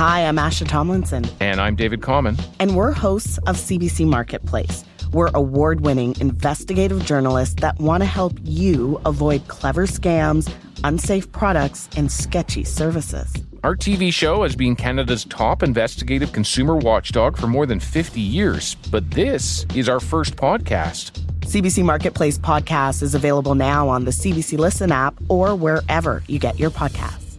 [0.00, 1.26] Hi, I'm Asha Tomlinson.
[1.40, 2.38] And I'm David Common.
[2.58, 4.82] And we're hosts of CBC Marketplace.
[5.12, 10.50] We're award winning investigative journalists that want to help you avoid clever scams,
[10.84, 13.30] unsafe products, and sketchy services.
[13.62, 18.76] Our TV show has been Canada's top investigative consumer watchdog for more than 50 years,
[18.90, 21.10] but this is our first podcast.
[21.40, 26.58] CBC Marketplace podcast is available now on the CBC Listen app or wherever you get
[26.58, 27.29] your podcasts.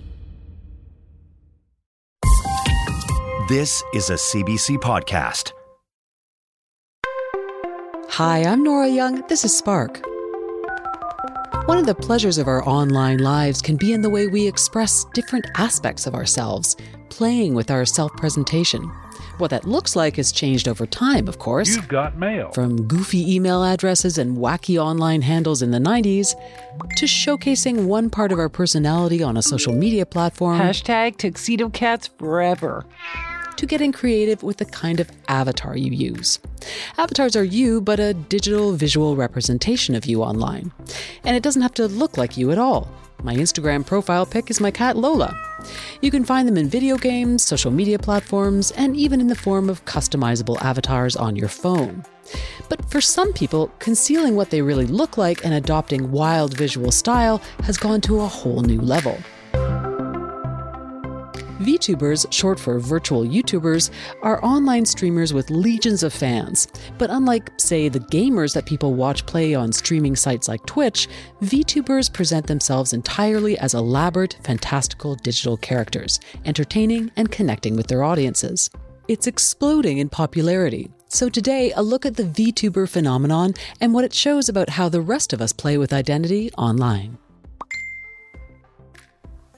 [3.47, 5.53] This is a CBC podcast.
[8.09, 9.25] Hi, I'm Nora Young.
[9.29, 10.05] This is Spark.
[11.65, 15.05] One of the pleasures of our online lives can be in the way we express
[15.13, 16.75] different aspects of ourselves,
[17.09, 18.83] playing with our self presentation.
[19.37, 21.73] What that looks like has changed over time, of course.
[21.73, 22.51] You've got mail.
[22.51, 26.35] From goofy email addresses and wacky online handles in the 90s
[26.97, 30.59] to showcasing one part of our personality on a social media platform.
[30.59, 32.85] Hashtag tuxedo cats forever
[33.61, 36.39] to getting creative with the kind of avatar you use.
[36.97, 40.71] Avatars are you, but a digital visual representation of you online.
[41.23, 42.89] And it doesn't have to look like you at all.
[43.21, 45.39] My Instagram profile pic is my cat Lola.
[46.01, 49.69] You can find them in video games, social media platforms, and even in the form
[49.69, 52.03] of customizable avatars on your phone.
[52.67, 57.37] But for some people, concealing what they really look like and adopting wild visual style
[57.65, 59.19] has gone to a whole new level.
[61.61, 66.67] VTubers, short for virtual YouTubers, are online streamers with legions of fans.
[66.97, 71.07] But unlike, say, the gamers that people watch play on streaming sites like Twitch,
[71.43, 78.69] VTubers present themselves entirely as elaborate, fantastical digital characters, entertaining and connecting with their audiences.
[79.07, 80.89] It's exploding in popularity.
[81.09, 85.01] So today, a look at the VTuber phenomenon and what it shows about how the
[85.01, 87.17] rest of us play with identity online.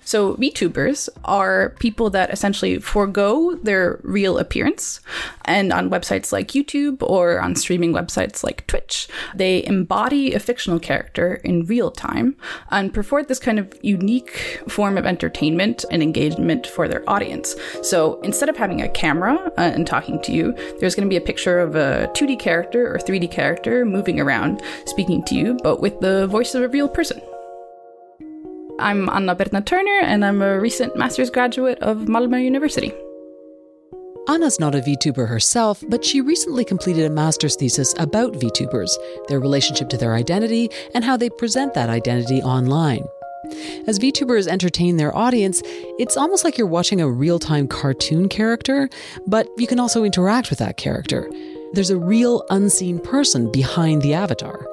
[0.05, 4.99] So VTubers are people that essentially forego their real appearance.
[5.45, 10.79] And on websites like YouTube or on streaming websites like Twitch, they embody a fictional
[10.79, 12.35] character in real time
[12.71, 17.55] and purport this kind of unique form of entertainment and engagement for their audience.
[17.81, 21.17] So instead of having a camera uh, and talking to you, there's going to be
[21.17, 25.81] a picture of a 2D character or 3D character moving around speaking to you, but
[25.81, 27.21] with the voice of a real person.
[28.79, 32.91] I'm Anna Birna Turner, and I'm a recent master's graduate of Malmö University.
[34.27, 38.89] Anna's not a VTuber herself, but she recently completed a master's thesis about VTubers,
[39.27, 43.03] their relationship to their identity, and how they present that identity online.
[43.85, 45.61] As VTubers entertain their audience,
[45.99, 48.89] it's almost like you're watching a real time cartoon character,
[49.27, 51.29] but you can also interact with that character.
[51.73, 54.65] There's a real unseen person behind the avatar.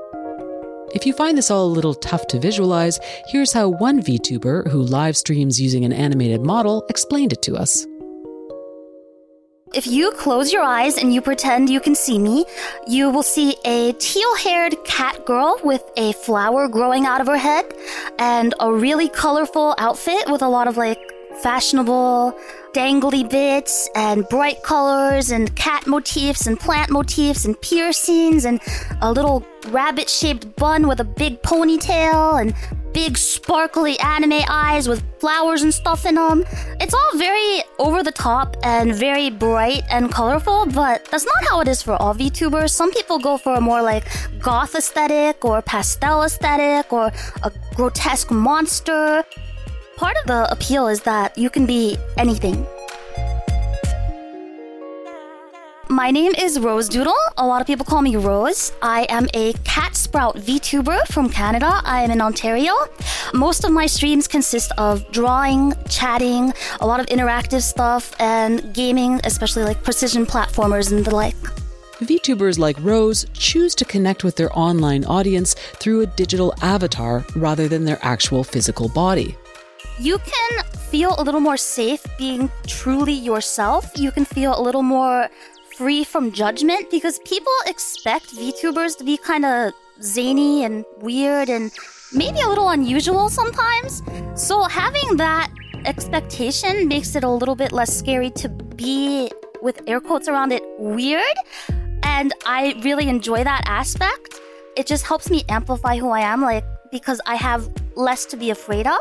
[0.92, 4.82] If you find this all a little tough to visualize, here's how one VTuber who
[4.82, 7.86] live streams using an animated model explained it to us.
[9.72, 12.44] If you close your eyes and you pretend you can see me,
[12.88, 17.38] you will see a teal haired cat girl with a flower growing out of her
[17.38, 17.72] head
[18.18, 20.98] and a really colorful outfit with a lot of like
[21.40, 22.36] fashionable
[22.72, 28.60] dangly bits and bright colors and cat motifs and plant motifs and piercings and
[29.02, 32.54] a little rabbit shaped bun with a big ponytail and
[32.92, 36.44] big sparkly anime eyes with flowers and stuff in them.
[36.80, 41.60] It's all very over the top and very bright and colorful, but that's not how
[41.60, 42.70] it is for all VTubers.
[42.70, 44.04] Some people go for a more like
[44.40, 47.12] goth aesthetic or pastel aesthetic or
[47.42, 49.24] a grotesque monster.
[49.96, 52.66] Part of the appeal is that you can be anything.
[56.00, 57.12] My name is Rose Doodle.
[57.36, 58.72] A lot of people call me Rose.
[58.80, 61.82] I am a cat sprout VTuber from Canada.
[61.84, 62.72] I am in Ontario.
[63.34, 69.20] Most of my streams consist of drawing, chatting, a lot of interactive stuff, and gaming,
[69.24, 71.36] especially like precision platformers and the like.
[71.98, 77.68] VTubers like Rose choose to connect with their online audience through a digital avatar rather
[77.68, 79.36] than their actual physical body
[80.00, 83.92] you can feel a little more safe being truly yourself.
[83.96, 85.28] You can feel a little more
[85.80, 89.72] free from judgment because people expect VTubers to be kind of
[90.02, 91.72] zany and weird and
[92.12, 94.02] maybe a little unusual sometimes.
[94.34, 95.50] So having that
[95.86, 99.30] expectation makes it a little bit less scary to be
[99.62, 101.36] with air quotes around it weird.
[102.02, 104.38] And I really enjoy that aspect.
[104.76, 106.42] It just helps me amplify who I am.
[106.42, 107.66] Like, because I have
[107.96, 109.00] less to be afraid of.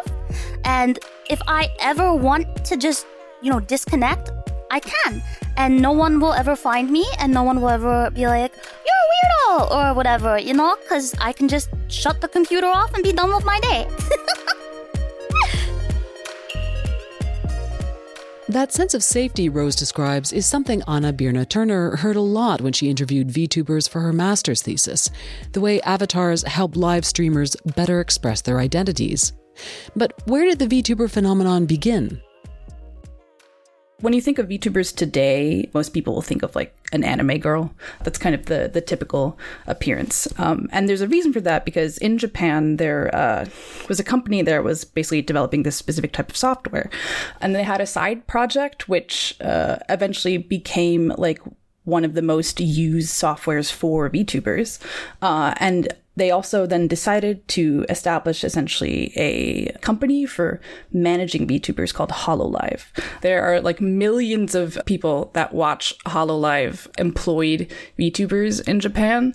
[0.64, 0.98] And
[1.30, 3.06] if I ever want to just,
[3.42, 4.32] you know, disconnect,
[4.72, 5.22] I can.
[5.58, 9.04] And no one will ever find me, and no one will ever be like, you're
[9.06, 13.04] a weirdo, or whatever, you know, because I can just shut the computer off and
[13.04, 13.88] be done with my day.
[18.50, 22.74] That sense of safety Rose describes is something Anna Birna Turner heard a lot when
[22.74, 25.12] she interviewed VTubers for her master's thesis
[25.52, 29.34] the way avatars help live streamers better express their identities.
[29.96, 32.20] But where did the VTuber phenomenon begin?
[34.02, 37.74] When you think of VTubers today, most people will think of like an anime girl.
[38.04, 39.38] That's kind of the the typical
[39.68, 40.28] appearance.
[40.38, 43.46] Um, and there's a reason for that because in Japan there uh,
[43.90, 46.90] was a company there was basically developing this specific type of software,
[47.42, 51.40] and they had a side project which uh, eventually became like
[51.84, 54.80] one of the most used softwares for VTubers,
[55.22, 60.60] uh, and they also then decided to establish essentially a company for
[60.92, 62.86] managing VTubers called Hololive.
[63.22, 69.34] There are like millions of people that watch Hololive employed VTubers in Japan.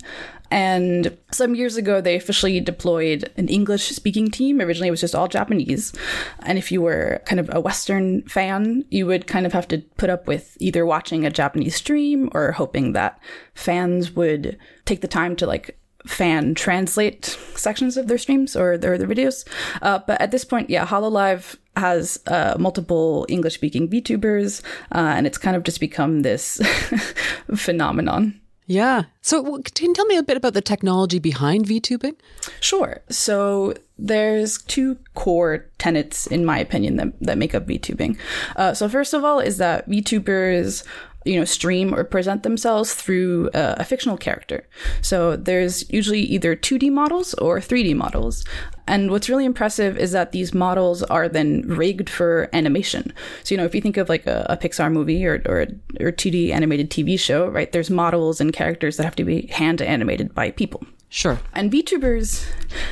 [0.51, 4.61] And some years ago, they officially deployed an English speaking team.
[4.61, 5.93] Originally, it was just all Japanese.
[6.41, 9.79] And if you were kind of a Western fan, you would kind of have to
[9.97, 13.19] put up with either watching a Japanese stream or hoping that
[13.55, 17.25] fans would take the time to like fan translate
[17.55, 19.47] sections of their streams or their, their videos.
[19.83, 24.63] Uh, but at this point, yeah, Hololive has uh, multiple English speaking VTubers,
[24.95, 26.61] uh, and it's kind of just become this
[27.55, 28.41] phenomenon.
[28.67, 29.05] Yeah.
[29.21, 32.17] So, can you tell me a bit about the technology behind VTubing?
[32.61, 33.03] Sure.
[33.11, 38.17] So, there's two core tenets, in my opinion, that, that make up VTubing.
[38.57, 40.83] Uh, so, first of all, is that VTubers
[41.25, 44.67] you know, stream or present themselves through uh, a fictional character.
[45.01, 48.45] So there's usually either 2D models or 3D models.
[48.87, 53.13] And what's really impressive is that these models are then rigged for animation.
[53.43, 55.63] So, you know, if you think of like a, a Pixar movie or, or,
[56.01, 59.81] or 2D animated TV show, right, there's models and characters that have to be hand
[59.81, 60.85] animated by people.
[61.15, 61.39] Sure.
[61.53, 62.45] And VTubers,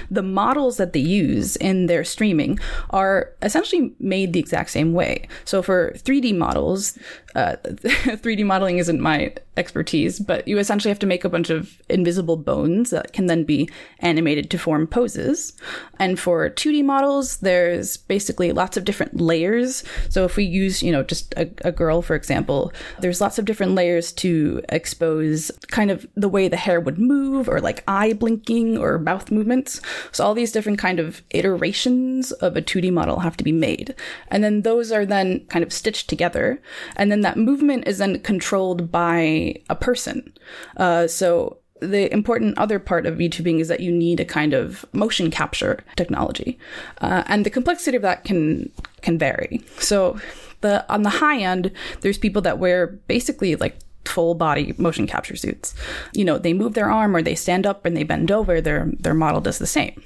[0.09, 2.61] the models that they use in their streaming
[2.91, 5.27] are essentially made the exact same way.
[5.45, 6.97] So for 3D models,
[7.35, 11.83] uh, 3D modeling isn't my expertise, but you essentially have to make a bunch of
[11.91, 13.69] invisible bones that can then be
[13.99, 15.53] animated to form poses.
[15.99, 19.85] And for 2D models, there's basically lots of different layers.
[20.09, 23.45] So if we use, you know, just a, a girl, for example, there's lots of
[23.45, 28.15] different layers to expose kind of the way the hair would move or like eye
[28.15, 29.83] blinking or mouth movements.
[30.13, 33.95] So all these different kind of iterations of a 2D model have to be made.
[34.29, 36.61] And then those are then kind of stitched together.
[36.97, 40.33] And then that movement is then controlled by a person.
[40.77, 44.87] Uh, so the important other part of VTubing is that you need a kind of
[44.93, 46.59] motion capture technology,
[47.01, 48.71] uh, and the complexity of that can
[49.03, 49.61] can vary.
[49.79, 50.19] So,
[50.61, 55.37] the on the high end, there's people that wear basically like full body motion capture
[55.37, 55.75] suits.
[56.13, 58.61] You know, they move their arm or they stand up and they bend over.
[58.61, 60.01] Their their model does the same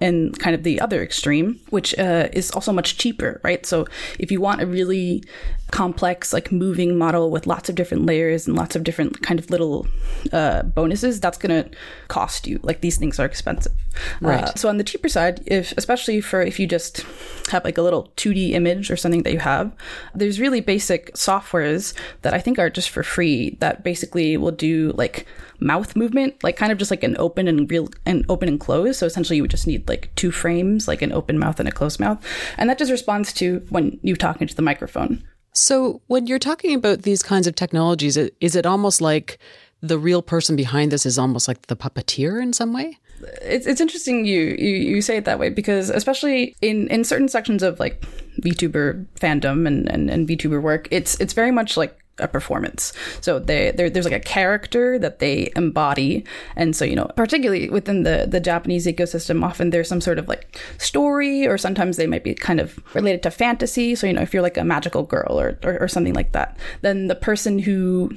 [0.00, 3.66] and kind of the other extreme, which uh, is also much cheaper, right?
[3.66, 3.86] So
[4.18, 5.22] if you want a really
[5.70, 9.50] complex, like moving model with lots of different layers and lots of different kind of
[9.50, 9.86] little
[10.32, 11.70] uh, bonuses, that's going to
[12.08, 12.58] cost you.
[12.62, 13.72] Like these things are expensive,
[14.20, 14.44] right?
[14.44, 17.04] Uh, so on the cheaper side, if especially for if you just
[17.50, 19.74] have like a little 2D image or something that you have,
[20.14, 24.92] there's really basic softwares that I think are just for free that basically will do
[24.96, 25.26] like
[25.60, 28.98] mouth movement, like kind of just like an open and real and open and close.
[28.98, 31.72] So essentially, you would just need like two frames, like an open mouth and a
[31.72, 32.24] closed mouth,
[32.56, 35.22] and that just responds to when you talk into the microphone.
[35.52, 39.38] So when you're talking about these kinds of technologies, is it almost like
[39.80, 42.98] the real person behind this is almost like the puppeteer in some way?
[43.42, 47.28] It's it's interesting you, you you say it that way because especially in in certain
[47.28, 48.00] sections of like
[48.40, 52.92] VTuber fandom and, and, and VTuber work, it's it's very much like a performance.
[53.20, 56.24] So they, there's like a character that they embody,
[56.56, 60.28] and so you know, particularly within the the Japanese ecosystem, often there's some sort of
[60.28, 63.94] like story, or sometimes they might be kind of related to fantasy.
[63.94, 66.56] So you know, if you're like a magical girl or or, or something like that,
[66.82, 68.10] then the person who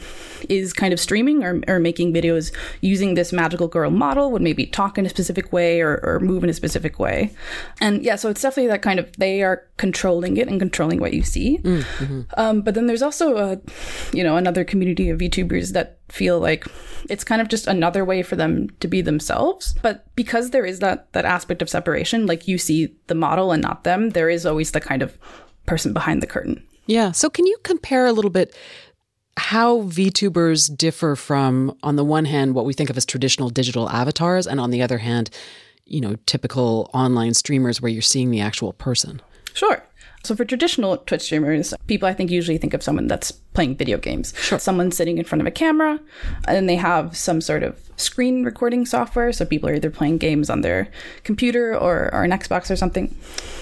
[0.49, 4.65] is kind of streaming or, or making videos using this magical girl model would maybe
[4.65, 7.31] talk in a specific way or, or move in a specific way,
[7.81, 11.13] and yeah, so it's definitely that kind of they are controlling it and controlling what
[11.13, 11.59] you see.
[11.59, 12.21] Mm-hmm.
[12.37, 13.61] Um, but then there's also a
[14.13, 16.67] you know, another community of VTubers that feel like
[17.09, 19.75] it's kind of just another way for them to be themselves.
[19.81, 23.61] But because there is that that aspect of separation, like you see the model and
[23.61, 25.17] not them, there is always the kind of
[25.65, 26.65] person behind the curtain.
[26.85, 27.11] Yeah.
[27.11, 28.55] So can you compare a little bit
[29.37, 33.89] how VTubers differ from, on the one hand, what we think of as traditional digital
[33.89, 35.29] avatars, and on the other hand,
[35.85, 39.21] you know, typical online streamers where you're seeing the actual person?
[39.53, 39.83] Sure.
[40.23, 43.97] So for traditional Twitch streamers, people I think usually think of someone that's playing video
[43.97, 44.33] games.
[44.37, 44.57] Sure.
[44.57, 45.99] Someone sitting in front of a camera
[46.47, 49.33] and they have some sort of screen recording software.
[49.33, 50.87] So people are either playing games on their
[51.25, 53.13] computer or, or an Xbox or something.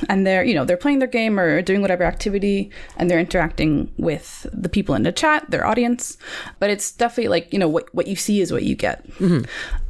[0.07, 3.91] And they're, you know, they're playing their game or doing whatever activity and they're interacting
[3.97, 6.15] with the people in the chat, their audience.
[6.59, 9.07] But it's definitely like, you know, what, what you see is what you get.
[9.13, 9.45] Mm-hmm.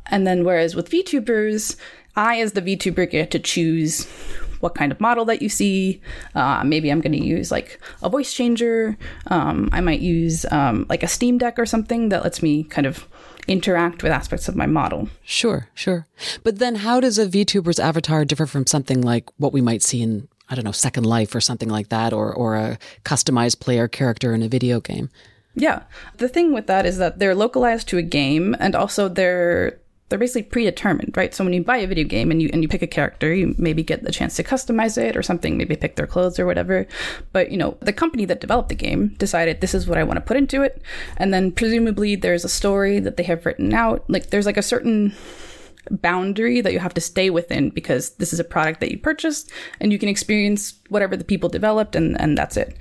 [0.05, 1.75] And then whereas with VTubers,
[2.15, 4.07] I as the VTuber get to choose
[4.61, 6.01] what kind of model that you see.
[6.35, 8.97] Uh, maybe I'm going to use like a voice changer.
[9.27, 12.87] Um, I might use um, like a Stream Deck or something that lets me kind
[12.87, 13.07] of
[13.47, 15.09] interact with aspects of my model.
[15.23, 16.07] Sure, sure.
[16.43, 20.01] But then how does a VTuber's avatar differ from something like what we might see
[20.01, 23.87] in, I don't know, Second Life or something like that, or, or a customized player
[23.87, 25.09] character in a video game?
[25.55, 25.83] Yeah.
[26.17, 29.79] The thing with that is that they're localized to a game and also they're
[30.11, 31.33] they're basically predetermined, right?
[31.33, 33.55] So when you buy a video game and you and you pick a character, you
[33.57, 36.85] maybe get the chance to customize it or something, maybe pick their clothes or whatever.
[37.31, 40.17] But you know, the company that developed the game decided this is what I want
[40.17, 40.81] to put into it,
[41.15, 44.03] and then presumably there's a story that they have written out.
[44.09, 45.13] Like there's like a certain
[45.89, 49.51] boundary that you have to stay within because this is a product that you purchased
[49.79, 52.77] and you can experience whatever the people developed and, and that's it.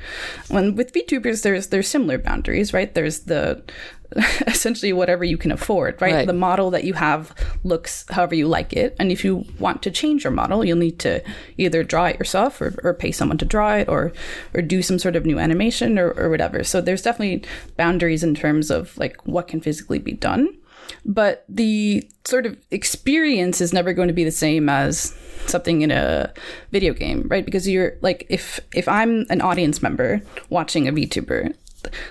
[0.48, 2.92] When with VTubers there's there's similar boundaries, right?
[2.92, 3.62] There's the
[4.46, 6.14] essentially whatever you can afford, right?
[6.14, 6.26] right?
[6.26, 8.96] The model that you have looks however you like it.
[8.98, 11.22] And if you want to change your model, you'll need to
[11.58, 14.12] either draw it yourself or, or pay someone to draw it or
[14.54, 16.64] or do some sort of new animation or, or whatever.
[16.64, 20.56] So there's definitely boundaries in terms of like what can physically be done
[21.04, 25.90] but the sort of experience is never going to be the same as something in
[25.90, 26.32] a
[26.70, 27.44] video game, right?
[27.44, 31.54] Because you're like if if I'm an audience member watching a VTuber,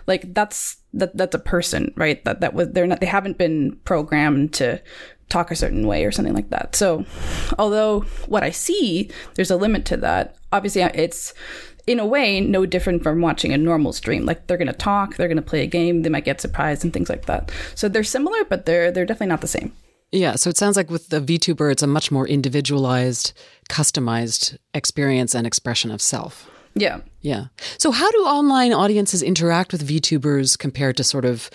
[0.07, 2.23] like that's that that's a person, right?
[2.25, 4.81] That that was they're not they haven't been programmed to
[5.29, 6.75] talk a certain way or something like that.
[6.75, 7.05] So,
[7.57, 10.35] although what I see, there's a limit to that.
[10.51, 11.33] Obviously, it's
[11.87, 14.25] in a way, no different from watching a normal stream.
[14.25, 16.83] Like they're going to talk, they're going to play a game, they might get surprised
[16.83, 17.51] and things like that.
[17.75, 19.73] So they're similar, but they're they're definitely not the same.
[20.11, 23.33] Yeah, so it sounds like with the VTuber, it's a much more individualized,
[23.69, 26.49] customized experience and expression of self.
[26.73, 27.01] Yeah.
[27.21, 27.45] Yeah.
[27.77, 31.49] So how do online audiences interact with VTubers compared to sort of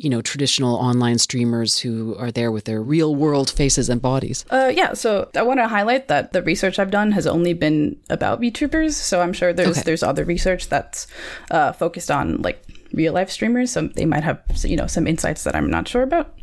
[0.00, 4.46] you know, traditional online streamers who are there with their real world faces and bodies?
[4.48, 8.00] Uh, yeah, so I want to highlight that the research I've done has only been
[8.08, 8.92] about VTubers.
[8.92, 9.82] So I'm sure there's okay.
[9.82, 11.06] there's other research that's
[11.50, 15.44] uh, focused on like real life streamers so they might have you know some insights
[15.44, 16.34] that i'm not sure about.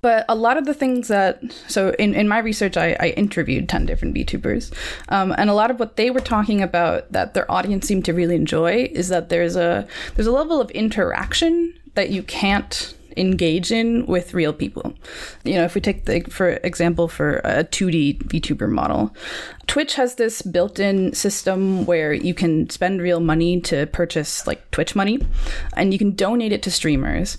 [0.00, 3.68] But a lot of the things that so in, in my research i, I interviewed
[3.68, 4.72] 10 different vtubers
[5.08, 8.12] um, and a lot of what they were talking about that their audience seemed to
[8.12, 13.72] really enjoy is that there's a there's a level of interaction that you can't engage
[13.72, 14.94] in with real people.
[15.44, 19.14] You know, if we take the, for example, for a 2D VTuber model,
[19.66, 24.94] Twitch has this built-in system where you can spend real money to purchase like Twitch
[24.94, 25.18] money,
[25.74, 27.36] and you can donate it to streamers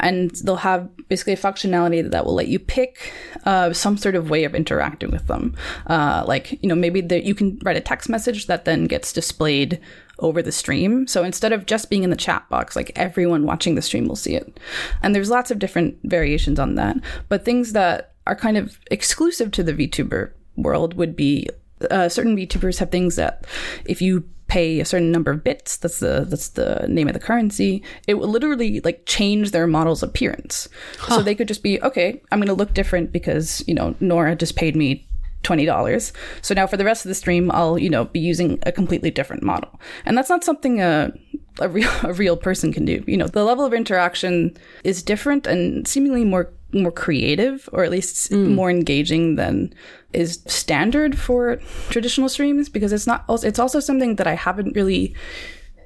[0.00, 3.12] and they'll have basically a functionality that will let you pick
[3.44, 5.54] uh, some sort of way of interacting with them.
[5.86, 9.12] Uh, like, you know, maybe the, you can write a text message that then gets
[9.12, 9.80] displayed
[10.20, 11.06] over the stream.
[11.06, 14.16] So instead of just being in the chat box, like everyone watching the stream will
[14.16, 14.58] see it.
[15.02, 16.96] And there's lots of different variations on that.
[17.28, 21.48] But things that are kind of exclusive to the VTuber world would be
[21.90, 23.46] uh, certain VTubers have things that
[23.84, 27.20] if you pay a certain number of bits, that's the that's the name of the
[27.20, 30.68] currency, it will literally like change their model's appearance.
[30.98, 31.16] Huh.
[31.16, 34.56] So they could just be, okay, I'm gonna look different because, you know, Nora just
[34.56, 35.06] paid me
[35.42, 36.12] $20.
[36.42, 39.10] So now for the rest of the stream, I'll, you know, be using a completely
[39.10, 39.80] different model.
[40.04, 41.12] And that's not something a,
[41.60, 43.02] a real, a real person can do.
[43.06, 47.90] You know, the level of interaction is different and seemingly more, more creative or at
[47.90, 48.54] least mm.
[48.54, 49.72] more engaging than
[50.12, 51.56] is standard for
[51.88, 55.14] traditional streams because it's not, it's also something that I haven't really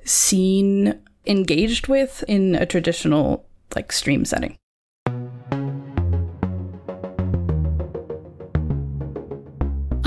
[0.04, 4.56] seen engaged with in a traditional like stream setting.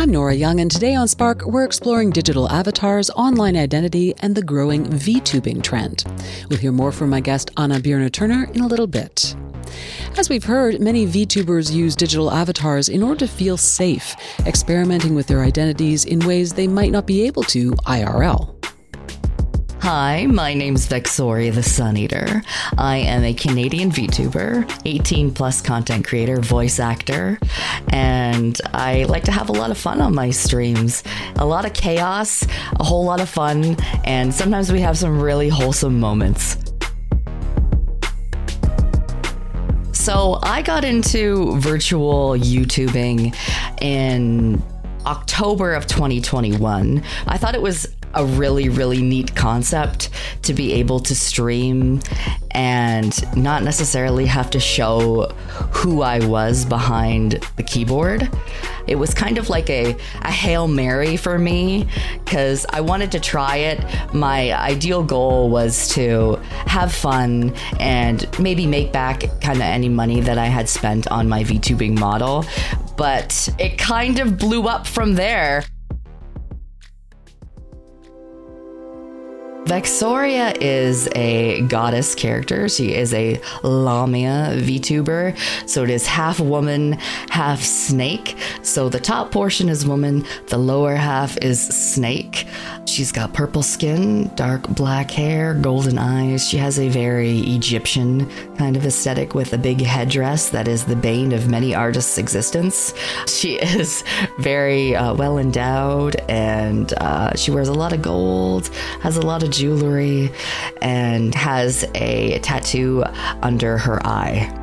[0.07, 4.41] I'm Nora Young, and today on Spark, we're exploring digital avatars, online identity, and the
[4.41, 6.05] growing VTubing trend.
[6.49, 9.35] We'll hear more from my guest, Anna Birna Turner, in a little bit.
[10.17, 15.27] As we've heard, many VTubers use digital avatars in order to feel safe, experimenting with
[15.27, 18.56] their identities in ways they might not be able to IRL.
[19.89, 22.43] Hi, my name's Vexoria the Sun Eater.
[22.77, 27.39] I am a Canadian VTuber, 18 plus content creator, voice actor,
[27.87, 31.05] and I like to have a lot of fun on my streams.
[31.37, 32.45] A lot of chaos,
[32.77, 36.57] a whole lot of fun, and sometimes we have some really wholesome moments.
[39.93, 43.33] So I got into virtual YouTubing
[43.79, 44.61] in
[45.05, 47.01] October of 2021.
[47.27, 50.09] I thought it was a really, really neat concept
[50.43, 52.01] to be able to stream
[52.51, 55.27] and not necessarily have to show
[55.71, 58.29] who I was behind the keyboard.
[58.87, 61.87] It was kind of like a, a Hail Mary for me
[62.23, 63.83] because I wanted to try it.
[64.13, 70.21] My ideal goal was to have fun and maybe make back kind of any money
[70.21, 72.45] that I had spent on my VTubing model.
[72.95, 75.63] But it kind of blew up from there.
[79.67, 82.69] Vexoria is a goddess character.
[82.69, 85.37] She is a Lamia VTuber.
[85.67, 86.93] So it is half woman,
[87.29, 88.37] half snake.
[88.61, 92.47] So the top portion is woman, the lower half is snake.
[92.85, 96.47] She's got purple skin, dark black hair, golden eyes.
[96.47, 100.95] She has a very Egyptian kind of aesthetic with a big headdress that is the
[100.95, 102.93] bane of many artists' existence.
[103.27, 104.05] She is
[104.39, 108.69] very uh, well endowed and uh, she wears a lot of gold,
[109.01, 110.31] has a lot of jewelry,
[110.81, 113.03] and has a tattoo
[113.41, 114.53] under her eye.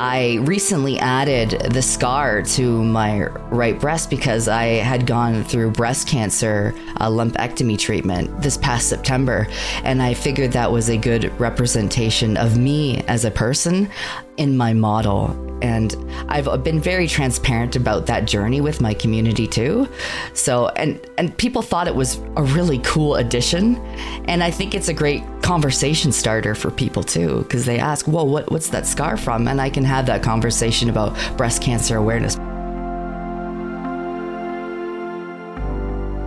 [0.00, 6.08] I recently added the scar to my right breast because I had gone through breast
[6.08, 9.46] cancer uh, lumpectomy treatment this past September,
[9.84, 13.90] and I figured that was a good representation of me as a person
[14.40, 15.36] in my model.
[15.62, 15.94] And
[16.30, 19.86] I've been very transparent about that journey with my community too.
[20.32, 23.76] So, and and people thought it was a really cool addition,
[24.26, 28.26] and I think it's a great conversation starter for people too because they ask, "Well,
[28.26, 32.36] what what's that scar from?" And I can have that conversation about breast cancer awareness.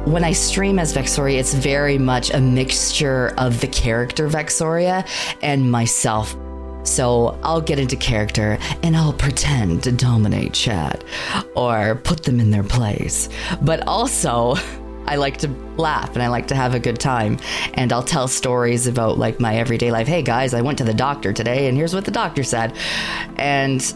[0.05, 5.07] When I stream as Vexoria, it's very much a mixture of the character Vexoria
[5.41, 6.35] and myself.
[6.83, 11.03] So I'll get into character and I'll pretend to dominate chat
[11.55, 13.29] or put them in their place.
[13.61, 14.55] But also,
[15.05, 17.37] I like to laugh and I like to have a good time.
[17.73, 20.07] And I'll tell stories about like my everyday life.
[20.07, 22.75] Hey guys, I went to the doctor today and here's what the doctor said.
[23.37, 23.93] And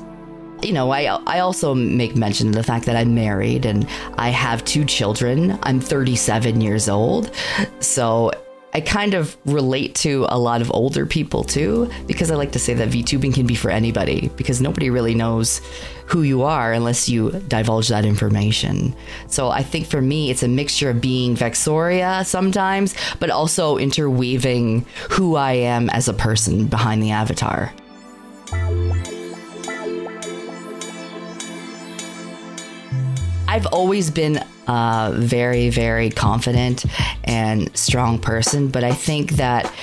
[0.63, 4.29] you know, I I also make mention of the fact that I'm married and I
[4.29, 5.57] have two children.
[5.63, 7.31] I'm 37 years old.
[7.79, 8.31] So
[8.77, 12.59] I kind of relate to a lot of older people too, because I like to
[12.59, 15.61] say that VTubing can be for anybody because nobody really knows
[16.05, 18.95] who you are unless you divulge that information.
[19.29, 24.85] So I think for me, it's a mixture of being Vexoria sometimes, but also interweaving
[25.09, 27.73] who I am as a person behind the avatar.
[33.57, 36.85] I've always been a very, very confident
[37.23, 39.73] and strong person, but I think that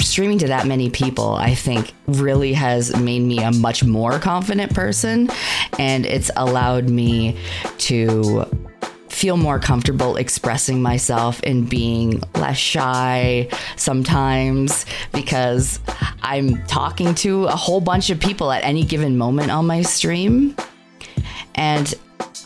[0.00, 4.72] streaming to that many people, I think really has made me a much more confident
[4.72, 5.30] person.
[5.80, 7.36] And it's allowed me
[7.78, 8.44] to
[9.08, 15.80] feel more comfortable expressing myself and being less shy sometimes because
[16.22, 20.54] I'm talking to a whole bunch of people at any given moment on my stream.
[21.56, 21.92] And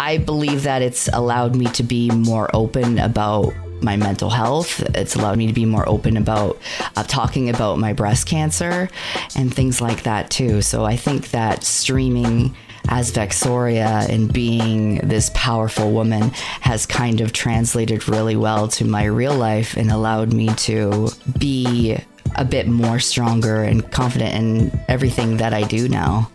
[0.01, 4.81] I believe that it's allowed me to be more open about my mental health.
[4.95, 6.59] It's allowed me to be more open about
[6.97, 8.89] uh, talking about my breast cancer
[9.37, 10.63] and things like that too.
[10.63, 12.55] So I think that streaming
[12.89, 16.31] as Vexoria and being this powerful woman
[16.61, 21.99] has kind of translated really well to my real life and allowed me to be
[22.37, 26.31] a bit more stronger and confident in everything that I do now.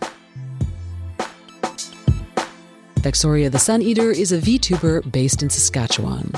[3.04, 6.32] Vexoria the Sun Eater is a VTuber based in Saskatchewan.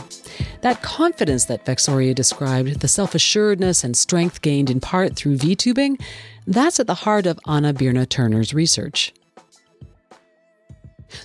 [0.62, 6.02] That confidence that Vexoria described, the self assuredness and strength gained in part through VTubing,
[6.44, 9.14] that's at the heart of Anna Birna Turner's research.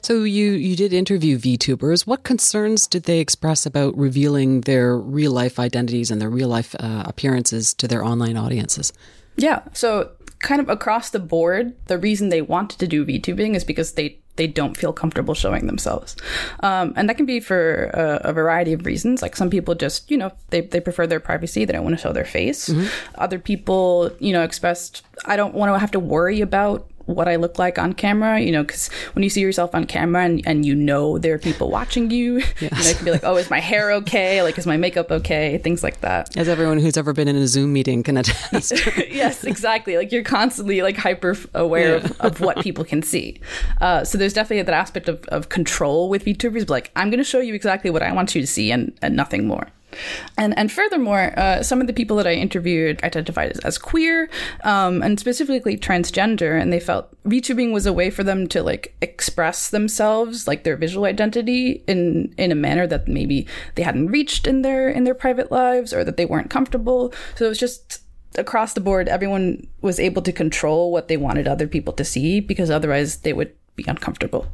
[0.03, 2.05] So you you did interview VTubers.
[2.05, 6.75] What concerns did they express about revealing their real life identities and their real life
[6.79, 8.93] uh, appearances to their online audiences?
[9.37, 13.63] Yeah, so kind of across the board, the reason they wanted to do VTubing is
[13.63, 16.15] because they they don't feel comfortable showing themselves.
[16.61, 19.21] Um, and that can be for a, a, variety of reasons.
[19.21, 21.65] Like some people just, you know, they, they prefer their privacy.
[21.65, 22.69] They don't want to show their face.
[22.69, 22.87] Mm-hmm.
[23.15, 27.35] Other people, you know, expressed, I don't want to have to worry about what I
[27.35, 30.65] look like on camera, you know, because when you see yourself on camera and, and
[30.65, 32.53] you know there are people watching you, yes.
[32.61, 34.41] you know, it can be like, oh, is my hair okay?
[34.41, 35.57] Like, is my makeup okay?
[35.59, 36.35] Things like that.
[36.37, 38.73] As everyone who's ever been in a Zoom meeting can attest.
[39.09, 39.97] yes, exactly.
[39.97, 42.05] Like you're constantly like hyper aware yeah.
[42.05, 43.39] of, of what people can see.
[43.79, 46.69] Uh, so there's definitely that aspect of, of control with VTubers.
[46.69, 49.15] Like, I'm going to show you exactly what I want you to see and, and
[49.15, 49.67] nothing more.
[50.37, 54.29] And and furthermore, uh, some of the people that I interviewed identified as, as queer
[54.63, 58.95] um, and specifically transgender, and they felt VTubing was a way for them to like
[59.01, 64.47] express themselves, like their visual identity, in in a manner that maybe they hadn't reached
[64.47, 67.13] in their in their private lives or that they weren't comfortable.
[67.35, 68.01] So it was just
[68.37, 72.39] across the board, everyone was able to control what they wanted other people to see
[72.39, 74.47] because otherwise they would be uncomfortable.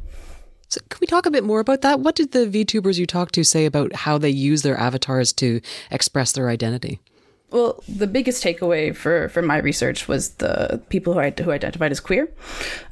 [0.68, 2.00] So can we talk a bit more about that?
[2.00, 5.60] What did the VTubers you talked to say about how they use their avatars to
[5.90, 7.00] express their identity?
[7.50, 11.90] Well, the biggest takeaway for, for my research was the people who, I, who identified
[11.90, 12.30] as queer,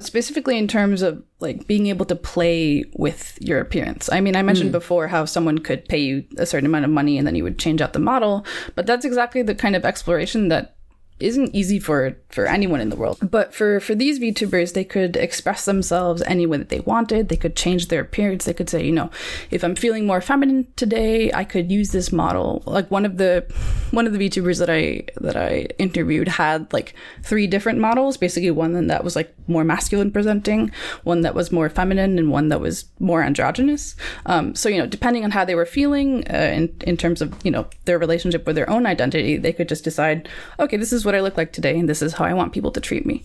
[0.00, 4.10] specifically in terms of like being able to play with your appearance.
[4.10, 4.72] I mean, I mentioned mm.
[4.72, 7.58] before how someone could pay you a certain amount of money and then you would
[7.58, 10.75] change out the model, but that's exactly the kind of exploration that
[11.18, 13.18] isn't easy for for anyone in the world.
[13.22, 17.28] But for for these VTubers, they could express themselves any way that they wanted.
[17.28, 18.44] They could change their appearance.
[18.44, 19.10] They could say, you know,
[19.50, 22.62] if I'm feeling more feminine today, I could use this model.
[22.66, 23.46] Like one of the
[23.92, 28.18] one of the VTubers that I that I interviewed had like three different models.
[28.18, 30.70] Basically, one that was like more masculine presenting,
[31.04, 33.96] one that was more feminine, and one that was more androgynous.
[34.26, 37.34] Um, so you know, depending on how they were feeling uh, in in terms of
[37.42, 40.28] you know their relationship with their own identity, they could just decide,
[40.60, 42.72] okay, this is what I look like today, and this is how I want people
[42.72, 43.24] to treat me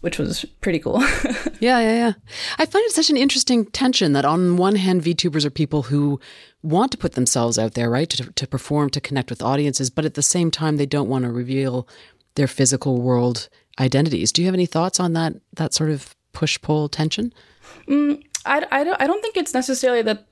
[0.00, 1.00] which was pretty cool.
[1.60, 2.12] yeah, yeah, yeah.
[2.58, 6.18] I find it such an interesting tension that on one hand, VTubers are people who
[6.62, 10.04] want to put themselves out there, right, to, to perform, to connect with audiences, but
[10.04, 11.86] at the same time, they don't want to reveal
[12.34, 14.32] their physical world identities.
[14.32, 17.32] Do you have any thoughts on that that sort of push pull tension?
[17.86, 20.26] Mm, I, I, don't, I don't think it's necessarily that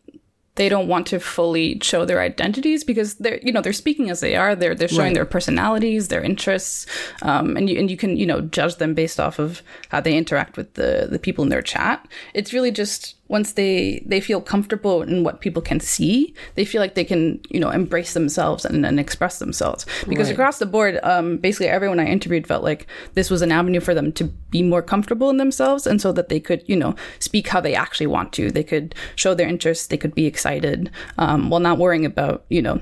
[0.58, 4.20] they don't want to fully show their identities because they're you know they're speaking as
[4.20, 5.14] they are they're they're showing right.
[5.14, 6.84] their personalities their interests
[7.22, 10.16] um, and you and you can you know judge them based off of how they
[10.16, 14.40] interact with the the people in their chat it's really just once they they feel
[14.40, 18.64] comfortable in what people can see, they feel like they can you know embrace themselves
[18.64, 19.86] and, and express themselves.
[20.08, 20.34] Because right.
[20.34, 23.94] across the board, um, basically everyone I interviewed felt like this was an avenue for
[23.94, 27.48] them to be more comfortable in themselves, and so that they could you know speak
[27.48, 28.50] how they actually want to.
[28.50, 29.86] They could show their interests.
[29.86, 32.80] They could be excited um, while not worrying about you know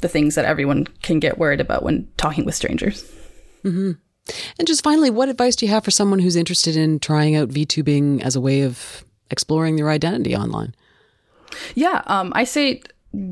[0.00, 3.02] the things that everyone can get worried about when talking with strangers.
[3.64, 3.92] Mm-hmm.
[4.58, 7.48] And just finally, what advice do you have for someone who's interested in trying out
[7.48, 10.74] VTubing as a way of exploring their identity online?
[11.74, 12.82] Yeah, um, I say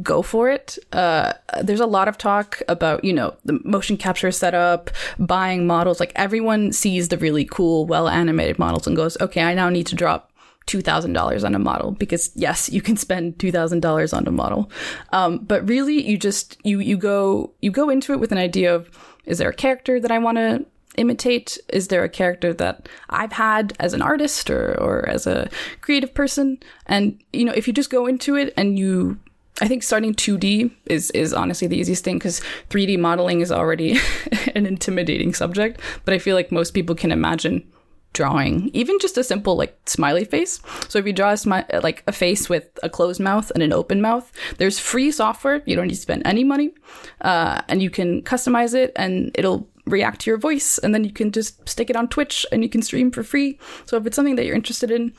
[0.03, 0.79] go for it.
[0.93, 6.01] Uh, there's a lot of talk about, you know, the motion capture setup, buying models.
[6.01, 9.87] Like everyone sees the really cool, well animated models and goes, okay, I now need
[9.89, 10.33] to drop
[10.67, 14.71] $2,000 on a model because yes, you can spend $2,000 on a model.
[15.13, 18.75] Um, but really you just, you, you go, you go into it with an idea
[18.75, 18.91] of,
[19.27, 20.65] is there a character that I want to
[20.97, 21.59] imitate?
[21.69, 25.49] Is there a character that I've had as an artist or, or as a
[25.81, 26.59] creative person?
[26.87, 29.19] And, you know, if you just go into it and you
[29.61, 33.99] I think starting 2D is is honestly the easiest thing because 3D modeling is already
[34.55, 35.81] an intimidating subject.
[36.05, 37.67] But I feel like most people can imagine
[38.13, 40.61] drawing even just a simple like smiley face.
[40.89, 43.73] So if you draw a smi- like a face with a closed mouth and an
[43.73, 45.63] open mouth, there's free software.
[45.67, 46.73] You don't need to spend any money,
[47.21, 51.13] uh, and you can customize it, and it'll react to your voice and then you
[51.13, 53.59] can just stick it on Twitch and you can stream for free.
[53.87, 55.13] So if it's something that you're interested in,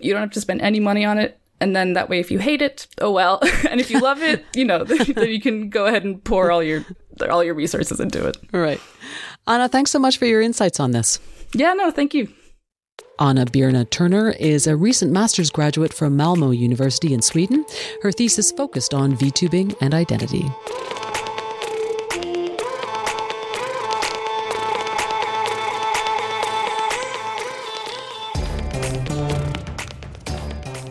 [0.00, 1.38] you don't have to spend any money on it.
[1.58, 3.40] And then that way, if you hate it, oh well.
[3.70, 6.62] and if you love it, you know, then you can go ahead and pour all
[6.62, 6.84] your
[7.30, 8.36] all your resources into it.
[8.52, 8.80] Right.
[9.46, 11.18] Anna, thanks so much for your insights on this.
[11.54, 12.28] Yeah, no, thank you.
[13.18, 17.64] Anna Birna Turner is a recent master's graduate from Malmo University in Sweden.
[18.02, 20.44] Her thesis focused on VTubing and identity.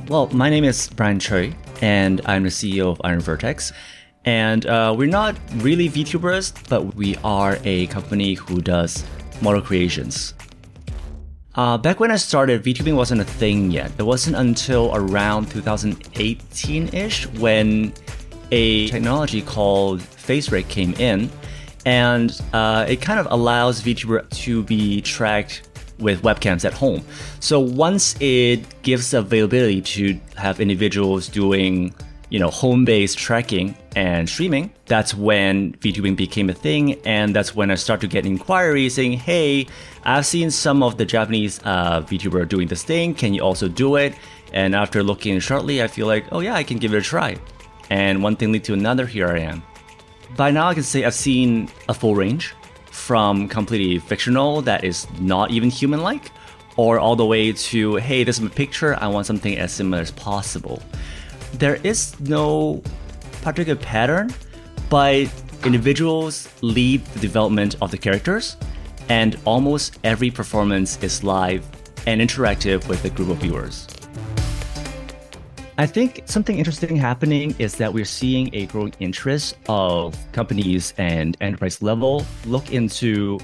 [0.08, 3.74] Well, my name is Brian Choi, and I'm the CEO of Iron Vertex.
[4.24, 9.04] And uh, we're not really VTubers, but we are a company who does
[9.42, 10.36] model creations.
[11.56, 13.92] Uh, back when I started, VTubing wasn't a thing yet.
[13.98, 17.92] It wasn't until around 2018 ish when
[18.52, 21.32] a technology called FaceRig came in,
[21.88, 25.68] and uh, it kind of allows VTuber to be tracked
[26.00, 27.04] with webcams at home.
[27.40, 31.94] So once it gives availability to have individuals doing,
[32.30, 37.72] you know, home-based tracking and streaming, that's when VTubing became a thing, and that's when
[37.72, 39.68] I start to get inquiries saying, "Hey,
[40.04, 43.14] I've seen some of the Japanese uh, VTuber doing this thing.
[43.14, 44.14] Can you also do it?"
[44.54, 47.38] And after looking shortly, I feel like, "Oh yeah, I can give it a try."
[47.90, 49.06] And one thing lead to another.
[49.06, 49.64] Here I am.
[50.36, 52.54] By now, I can say I've seen a full range
[52.96, 56.32] from completely fictional that is not even human like,
[56.78, 60.02] or all the way to, hey, this is a picture, I want something as similar
[60.02, 60.82] as possible.
[61.54, 62.82] There is no
[63.44, 64.34] particular pattern,
[64.90, 65.28] But
[65.64, 68.56] individuals lead the development of the characters,
[69.10, 71.66] and almost every performance is live
[72.06, 73.88] and interactive with a group of viewers.
[75.78, 81.36] I think something interesting happening is that we're seeing a growing interest of companies and
[81.42, 83.40] enterprise level look into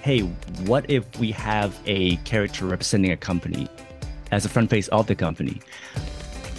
[0.00, 0.20] hey,
[0.66, 3.68] what if we have a character representing a company
[4.30, 5.60] as a front face of the company?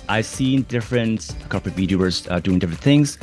[0.09, 3.17] I've seen different corporate VTubers uh, doing different things.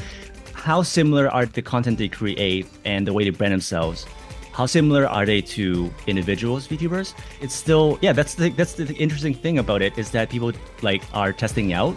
[0.55, 4.07] How similar are the content they create and the way they brand themselves?
[4.53, 7.15] How similar are they to individuals VTubers?
[7.41, 8.13] It's still yeah.
[8.13, 11.97] That's the that's the interesting thing about it is that people like are testing out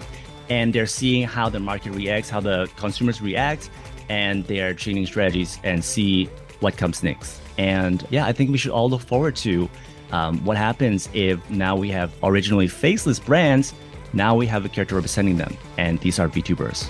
[0.50, 3.70] and they're seeing how the market reacts, how the consumers react,
[4.10, 6.26] and they are changing strategies and see
[6.60, 7.42] what comes next.
[7.58, 9.70] And yeah, I think we should all look forward to
[10.12, 13.74] um, what happens if now we have originally faceless brands,
[14.13, 16.89] now we have a character representing them, and these are VTubers.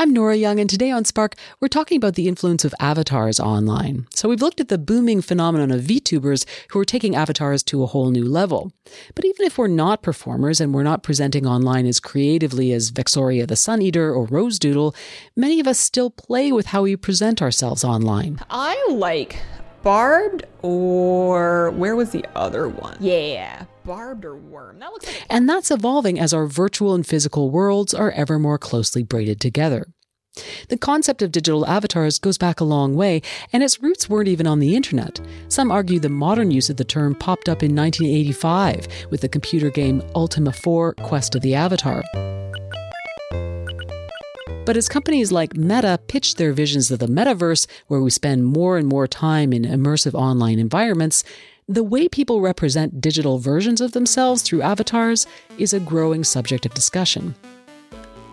[0.00, 4.06] I'm Nora Young, and today on Spark, we're talking about the influence of avatars online.
[4.14, 7.86] So we've looked at the booming phenomenon of VTubers who are taking avatars to a
[7.86, 8.70] whole new level.
[9.16, 13.44] But even if we're not performers and we're not presenting online as creatively as Vexoria
[13.48, 14.94] the Sun Eater or Rose Doodle,
[15.34, 18.38] many of us still play with how we present ourselves online.
[18.50, 19.40] I like
[19.82, 22.98] barbed or where was the other one?
[23.00, 24.78] Yeah, barbed or worm.
[24.80, 28.58] That looks like And that's evolving as our virtual and physical worlds are ever more
[28.58, 29.88] closely braided together.
[30.68, 34.46] The concept of digital avatars goes back a long way, and its roots weren't even
[34.46, 35.20] on the internet.
[35.48, 39.70] Some argue the modern use of the term popped up in 1985 with the computer
[39.70, 42.04] game Ultima 4 Quest of the Avatar.
[44.66, 48.76] But as companies like Meta pitch their visions of the metaverse, where we spend more
[48.76, 51.24] and more time in immersive online environments,
[51.68, 55.26] the way people represent digital versions of themselves through avatars
[55.58, 57.34] is a growing subject of discussion.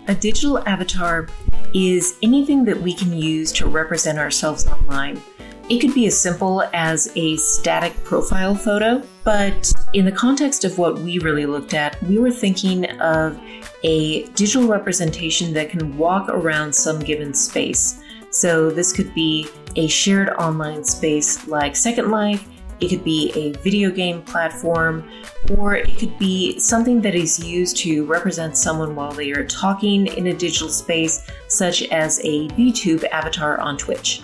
[0.07, 1.27] A digital avatar
[1.73, 5.21] is anything that we can use to represent ourselves online.
[5.67, 10.77] It could be as simple as a static profile photo, but in the context of
[10.77, 13.37] what we really looked at, we were thinking of
[13.83, 18.01] a digital representation that can walk around some given space.
[18.29, 22.47] So this could be a shared online space like Second Life,
[22.79, 25.09] it could be a video game platform,
[25.57, 30.07] or it could be something that is used to represent someone while they are talking
[30.07, 34.21] in a digital space, such as a VTube avatar on Twitch.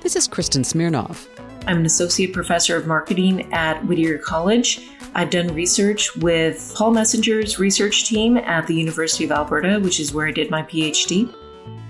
[0.00, 1.28] This is Kristen Smirnov.
[1.66, 4.88] I'm an associate professor of marketing at Whittier College.
[5.14, 10.14] I've done research with Paul Messinger's research team at the University of Alberta, which is
[10.14, 11.32] where I did my PhD.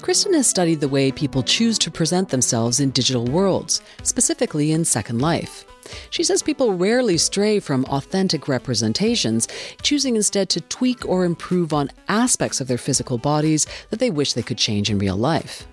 [0.03, 4.85] Kristen has studied the way people choose to present themselves in digital worlds, specifically in
[4.85, 5.67] Second Life.
[6.11, 9.49] She says people rarely stray from authentic representations,
[9.83, 14.33] choosing instead to tweak or improve on aspects of their physical bodies that they wish
[14.33, 15.67] they could change in real life.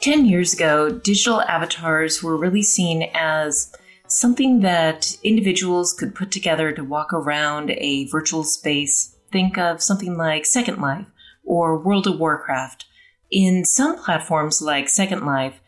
[0.00, 3.72] 10 years ago, digital avatars were really seen as
[4.06, 9.16] something that individuals could put together to walk around a virtual space.
[9.32, 11.06] Think of something like Second Life
[11.44, 12.84] or World of Warcraft.
[13.30, 15.60] In some platforms like Second Life,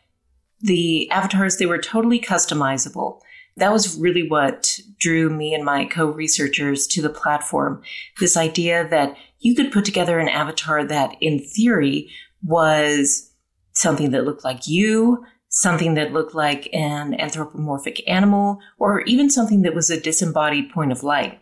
[0.61, 3.21] the avatars they were totally customizable.
[3.59, 7.83] That was really what drew me and my co-researchers to the platform.
[8.21, 12.11] This idea that you could put together an avatar that in theory
[12.42, 13.33] was
[13.73, 19.62] something that looked like you, something that looked like an anthropomorphic animal, or even something
[19.62, 21.40] that was a disembodied point of light.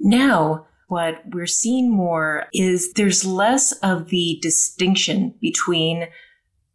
[0.00, 6.08] Now, what we're seeing more is there's less of the distinction between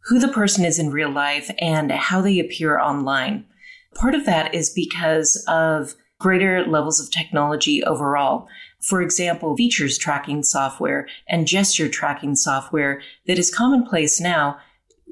[0.05, 3.45] who the person is in real life and how they appear online.
[3.95, 8.47] Part of that is because of greater levels of technology overall.
[8.81, 14.57] For example, features tracking software and gesture tracking software that is commonplace now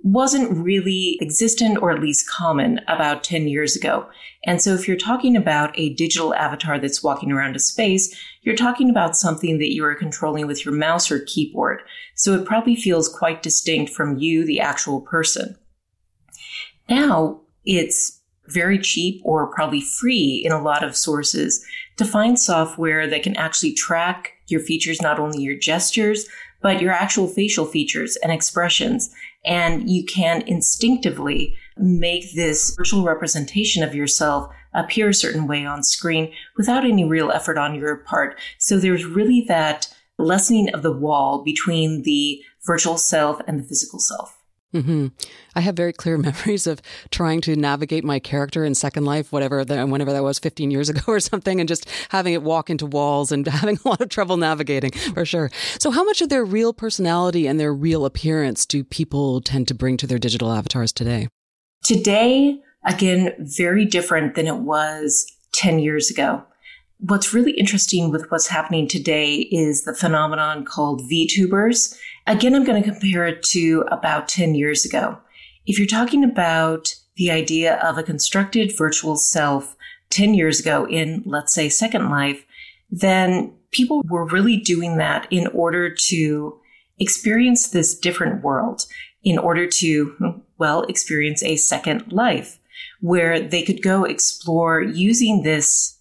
[0.04, 4.10] wasn't really existent or at least common about 10 years ago.
[4.46, 8.56] And so if you're talking about a digital avatar that's walking around a space, you're
[8.56, 11.82] talking about something that you are controlling with your mouse or keyboard.
[12.15, 15.56] So it probably feels quite distinct from you, the actual person.
[16.89, 18.20] Now it's
[18.51, 21.63] very cheap or probably free in a lot of sources
[21.97, 26.27] to find software that can actually track your features, not only your gestures,
[26.61, 29.13] but your actual facial features and expressions.
[29.45, 35.83] And you can instinctively make this virtual representation of yourself appear a certain way on
[35.83, 38.39] screen without any real effort on your part.
[38.57, 43.99] So there's really that lessening of the wall between the virtual self and the physical
[43.99, 44.40] self.
[44.73, 45.07] Mm-hmm.
[45.55, 49.65] I have very clear memories of trying to navigate my character in Second Life, whatever,
[49.65, 52.86] the, whenever that was, 15 years ago or something, and just having it walk into
[52.86, 55.51] walls and having a lot of trouble navigating for sure.
[55.79, 59.73] So, how much of their real personality and their real appearance do people tend to
[59.73, 61.27] bring to their digital avatars today?
[61.84, 66.43] Today, again, very different than it was 10 years ago.
[66.99, 71.97] What's really interesting with what's happening today is the phenomenon called VTubers.
[72.27, 75.17] Again, I'm going to compare it to about 10 years ago.
[75.65, 79.75] If you're talking about the idea of a constructed virtual self
[80.10, 82.45] 10 years ago in, let's say, Second Life,
[82.89, 86.60] then people were really doing that in order to
[86.99, 88.86] experience this different world,
[89.23, 92.60] in order to, well, experience a second life
[92.99, 95.97] where they could go explore using this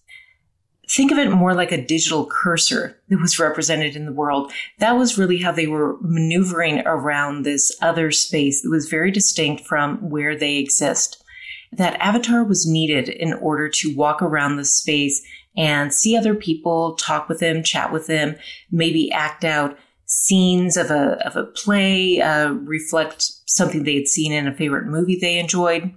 [0.91, 4.51] think of it more like a digital cursor that was represented in the world.
[4.79, 9.65] That was really how they were maneuvering around this other space that was very distinct
[9.65, 11.23] from where they exist.
[11.71, 15.25] That avatar was needed in order to walk around the space
[15.55, 18.35] and see other people, talk with them, chat with them,
[18.69, 24.33] maybe act out scenes of a, of a play, uh, reflect something they had seen
[24.33, 25.93] in a favorite movie they enjoyed.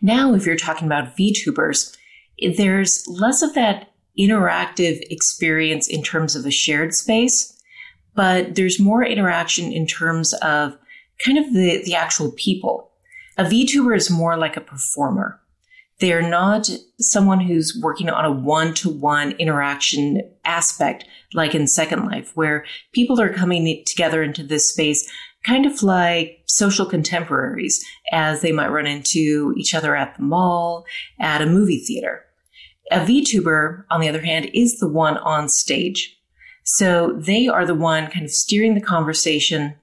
[0.00, 1.94] Now, if you're talking about VTubers,
[2.56, 7.54] there's less of that interactive experience in terms of a shared space,
[8.14, 10.76] but there's more interaction in terms of
[11.24, 12.90] kind of the, the actual people.
[13.36, 15.40] A VTuber is more like a performer.
[16.00, 16.70] They're not
[17.00, 22.64] someone who's working on a one to one interaction aspect like in Second Life, where
[22.92, 25.10] people are coming together into this space
[25.44, 30.84] kind of like social contemporaries as they might run into each other at the mall,
[31.20, 32.24] at a movie theater.
[32.90, 36.18] A VTuber, on the other hand, is the one on stage.
[36.64, 39.74] So they are the one kind of steering the conversation.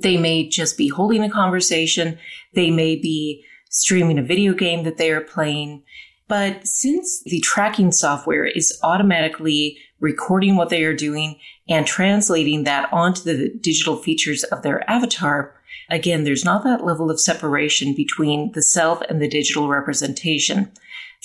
[0.00, 2.18] They may just be holding a conversation.
[2.54, 5.82] They may be streaming a video game that they are playing.
[6.28, 12.92] But since the tracking software is automatically recording what they are doing and translating that
[12.92, 15.54] onto the digital features of their avatar,
[15.90, 20.70] again, there's not that level of separation between the self and the digital representation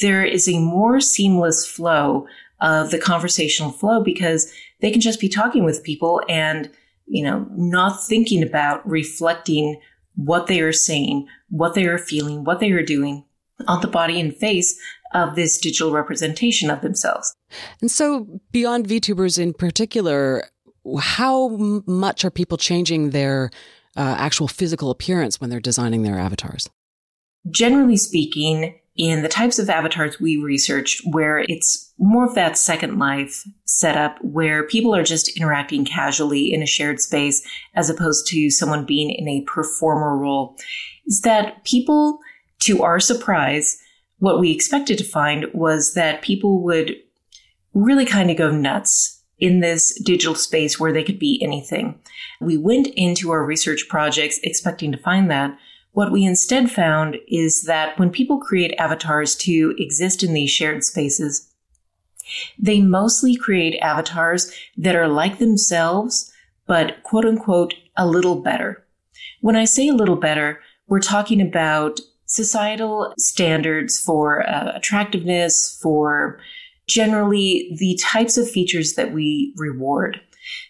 [0.02, 2.28] there is a more seamless flow
[2.62, 6.70] of the conversational flow because they can just be talking with people and,
[7.06, 9.80] you know, not thinking about reflecting
[10.16, 13.24] what they are saying, what they are feeling, what they are doing
[13.68, 14.80] on the body and face
[15.14, 17.36] of this digital representation of themselves.
[17.82, 20.44] And so, beyond VTubers in particular,
[21.00, 21.50] how
[21.88, 23.50] much are people changing their
[23.98, 26.70] uh, actual physical appearance when they're designing their avatars?
[27.50, 33.00] Generally speaking, in the types of avatars we researched where it's more of that second
[33.00, 38.50] life setup where people are just interacting casually in a shared space as opposed to
[38.50, 40.56] someone being in a performer role
[41.08, 42.20] is that people
[42.60, 43.82] to our surprise
[44.18, 46.94] what we expected to find was that people would
[47.74, 51.98] really kind of go nuts in this digital space where they could be anything.
[52.42, 55.58] We went into our research projects expecting to find that,
[56.00, 60.82] what we instead found is that when people create avatars to exist in these shared
[60.82, 61.54] spaces,
[62.58, 66.32] they mostly create avatars that are like themselves,
[66.66, 68.82] but quote unquote, a little better.
[69.42, 76.40] When I say a little better, we're talking about societal standards for uh, attractiveness, for
[76.88, 80.22] generally the types of features that we reward.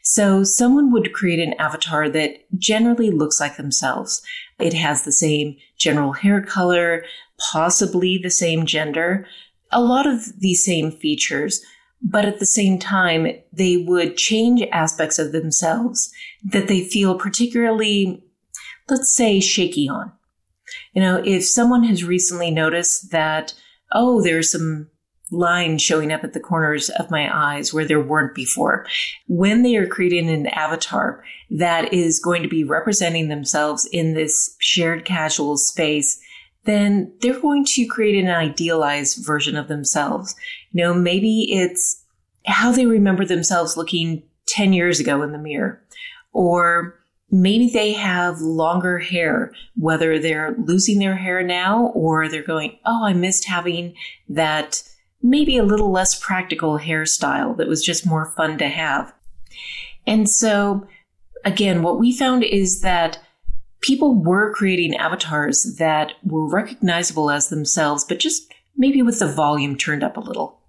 [0.01, 4.23] So someone would create an avatar that generally looks like themselves.
[4.59, 7.05] It has the same general hair color,
[7.51, 9.25] possibly the same gender,
[9.71, 11.63] a lot of the same features,
[12.01, 16.11] but at the same time, they would change aspects of themselves
[16.43, 18.23] that they feel particularly,
[18.89, 20.11] let's say, shaky on.
[20.93, 23.53] You know, if someone has recently noticed that,
[23.91, 24.89] oh, there's some
[25.31, 28.85] lines showing up at the corners of my eyes where there weren't before.
[29.27, 34.55] When they are creating an avatar that is going to be representing themselves in this
[34.59, 36.19] shared casual space,
[36.65, 40.35] then they're going to create an idealized version of themselves.
[40.71, 42.03] You know, maybe it's
[42.45, 45.81] how they remember themselves looking 10 years ago in the mirror,
[46.33, 46.99] or
[47.31, 53.05] maybe they have longer hair, whether they're losing their hair now or they're going, Oh,
[53.05, 53.95] I missed having
[54.27, 54.83] that
[55.21, 59.13] maybe a little less practical hairstyle that was just more fun to have.
[60.07, 60.87] And so
[61.45, 63.19] again, what we found is that
[63.81, 69.77] people were creating avatars that were recognizable as themselves, but just maybe with the volume
[69.77, 70.59] turned up a little.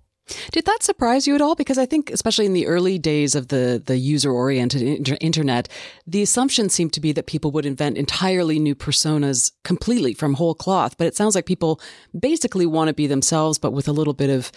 [0.53, 1.55] Did that surprise you at all?
[1.55, 5.69] Because I think, especially in the early days of the, the user oriented inter- internet,
[6.07, 10.55] the assumption seemed to be that people would invent entirely new personas completely from whole
[10.55, 10.97] cloth.
[10.99, 11.81] But it sounds like people
[12.19, 14.53] basically want to be themselves, but with a little bit of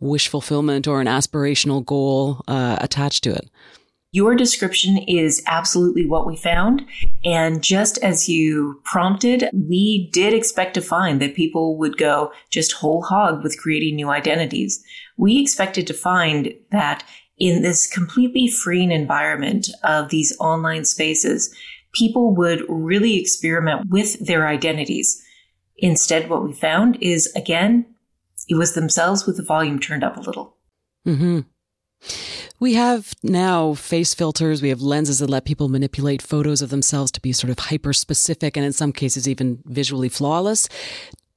[0.00, 3.48] wish fulfillment or an aspirational goal uh, attached to it.
[4.12, 6.86] Your description is absolutely what we found.
[7.24, 12.72] And just as you prompted, we did expect to find that people would go just
[12.72, 14.82] whole hog with creating new identities.
[15.18, 17.04] We expected to find that
[17.38, 21.54] in this completely freeing environment of these online spaces,
[21.92, 25.22] people would really experiment with their identities.
[25.78, 27.86] Instead, what we found is again,
[28.48, 30.56] it was themselves with the volume turned up a little.
[31.06, 31.40] Mm-hmm.
[32.58, 34.62] We have now face filters.
[34.62, 37.92] We have lenses that let people manipulate photos of themselves to be sort of hyper
[37.92, 40.68] specific and in some cases even visually flawless.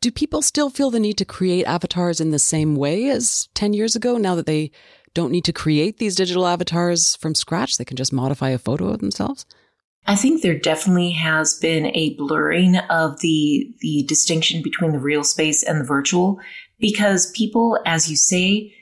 [0.01, 3.74] Do people still feel the need to create avatars in the same way as 10
[3.74, 4.72] years ago now that they
[5.13, 7.78] don't need to create these digital avatars from scratch?
[7.78, 9.45] They can just modify a photo of themselves?
[10.07, 15.24] I think there definitely has been a blurring of the the distinction between the real
[15.24, 16.39] space and the virtual
[16.80, 18.74] because people as you say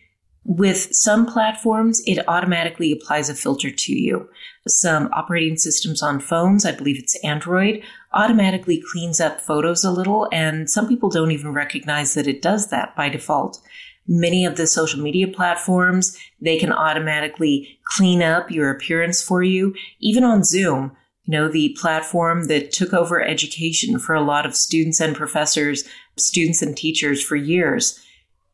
[0.47, 4.29] with some platforms, it automatically applies a filter to you.
[4.65, 7.83] Some operating systems on phones, I believe it's Android,
[8.13, 12.69] automatically cleans up photos a little, and some people don't even recognize that it does
[12.69, 13.61] that by default.
[14.07, 19.75] Many of the social media platforms, they can automatically clean up your appearance for you.
[19.99, 20.95] Even on Zoom,
[21.25, 25.83] you know, the platform that took over education for a lot of students and professors,
[26.17, 28.01] students and teachers for years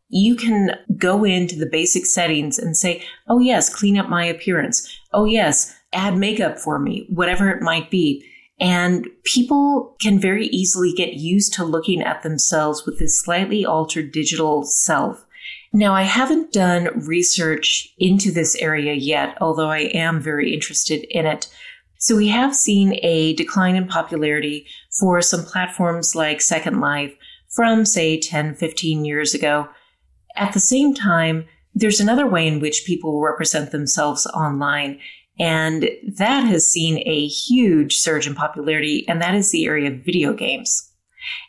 [0.09, 4.87] you can go into the basic settings and say, oh, yes, clean up my appearance.
[5.11, 8.23] Oh, yes, add makeup for me, whatever it might be.
[8.59, 14.11] And people can very easily get used to looking at themselves with this slightly altered
[14.11, 15.25] digital self.
[15.73, 21.25] Now, I haven't done research into this area yet, although I am very interested in
[21.25, 21.47] it.
[21.97, 24.67] So we have seen a decline in popularity
[24.99, 27.15] for some platforms like Second Life
[27.49, 29.67] from, say, 10, 15 years ago.
[30.35, 34.99] At the same time, there's another way in which people represent themselves online.
[35.39, 40.05] And that has seen a huge surge in popularity, and that is the area of
[40.05, 40.91] video games.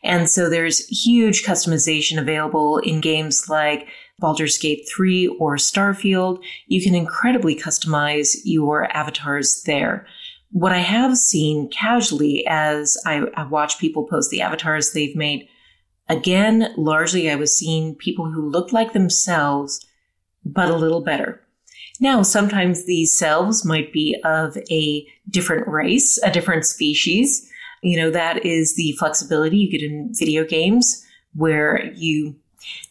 [0.02, 6.42] And so there's huge customization available in games like Baldur's Gate 3 or Starfield.
[6.66, 10.06] You can incredibly customize your avatars there.
[10.52, 15.48] What I have seen casually as I, I watch people post the avatars they've made
[16.08, 19.84] Again, largely I was seeing people who looked like themselves,
[20.44, 21.40] but a little better.
[22.00, 27.48] Now, sometimes these selves might be of a different race, a different species.
[27.82, 32.36] You know, that is the flexibility you get in video games where you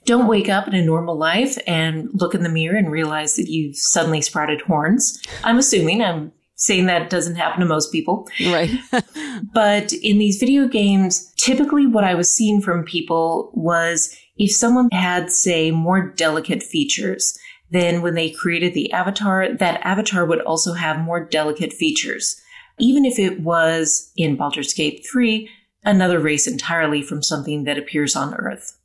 [0.06, 3.50] don't wake up in a normal life and look in the mirror and realize that
[3.50, 5.22] you've suddenly sprouted horns.
[5.44, 8.28] I'm assuming I'm saying that doesn't happen to most people.
[8.46, 8.72] Right.
[9.54, 14.90] but in these video games, typically what I was seeing from people was if someone
[14.92, 17.38] had, say, more delicate features,
[17.72, 22.40] then when they created the avatar, that avatar would also have more delicate features.
[22.80, 25.50] Even if it was in Baldur's Gate 3,
[25.84, 28.78] another race entirely from something that appears on Earth.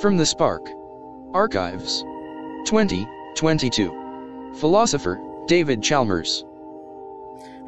[0.00, 0.66] From the Spark
[1.32, 2.02] Archives
[2.64, 4.52] 2022.
[4.56, 6.44] Philosopher David Chalmers.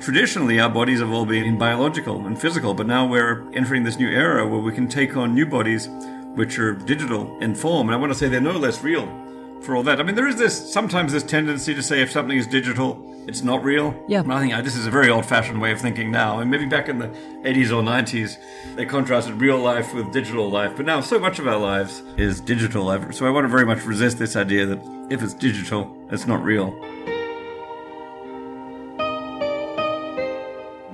[0.01, 4.09] Traditionally, our bodies have all been biological and physical, but now we're entering this new
[4.09, 5.89] era where we can take on new bodies
[6.35, 7.89] which are digital in form.
[7.89, 9.07] And I want to say they're no less real
[9.63, 10.01] for all that.
[10.01, 13.43] I mean, there is this sometimes this tendency to say if something is digital, it's
[13.43, 13.95] not real.
[14.09, 14.23] Yeah.
[14.29, 16.41] I think uh, this is a very old-fashioned way of thinking now.
[16.41, 17.09] And maybe back in the
[17.45, 18.37] 80s or 90s,
[18.75, 20.73] they contrasted real life with digital life.
[20.77, 22.85] But now, so much of our lives is digital.
[22.85, 23.15] Life.
[23.15, 26.43] So I want to very much resist this idea that if it's digital, it's not
[26.43, 26.71] real.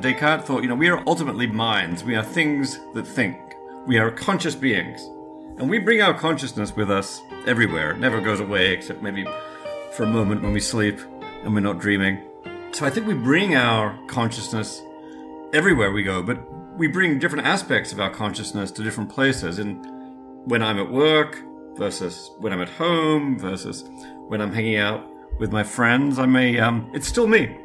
[0.00, 2.04] Descartes thought, you know, we are ultimately minds.
[2.04, 3.38] We are things that think.
[3.86, 5.02] We are conscious beings.
[5.58, 7.92] And we bring our consciousness with us everywhere.
[7.92, 9.24] It never goes away except maybe
[9.96, 11.00] for a moment when we sleep
[11.42, 12.22] and we're not dreaming.
[12.72, 14.82] So I think we bring our consciousness
[15.52, 16.38] everywhere we go, but
[16.76, 19.58] we bring different aspects of our consciousness to different places.
[19.58, 19.84] And
[20.44, 21.42] when I'm at work,
[21.78, 23.84] versus when I'm at home versus
[24.26, 26.18] when I'm hanging out with my friends.
[26.18, 27.56] I may, um, it's still me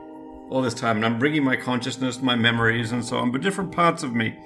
[0.50, 3.72] all this time, and I'm bringing my consciousness, my memories, and so on, but different
[3.72, 4.38] parts of me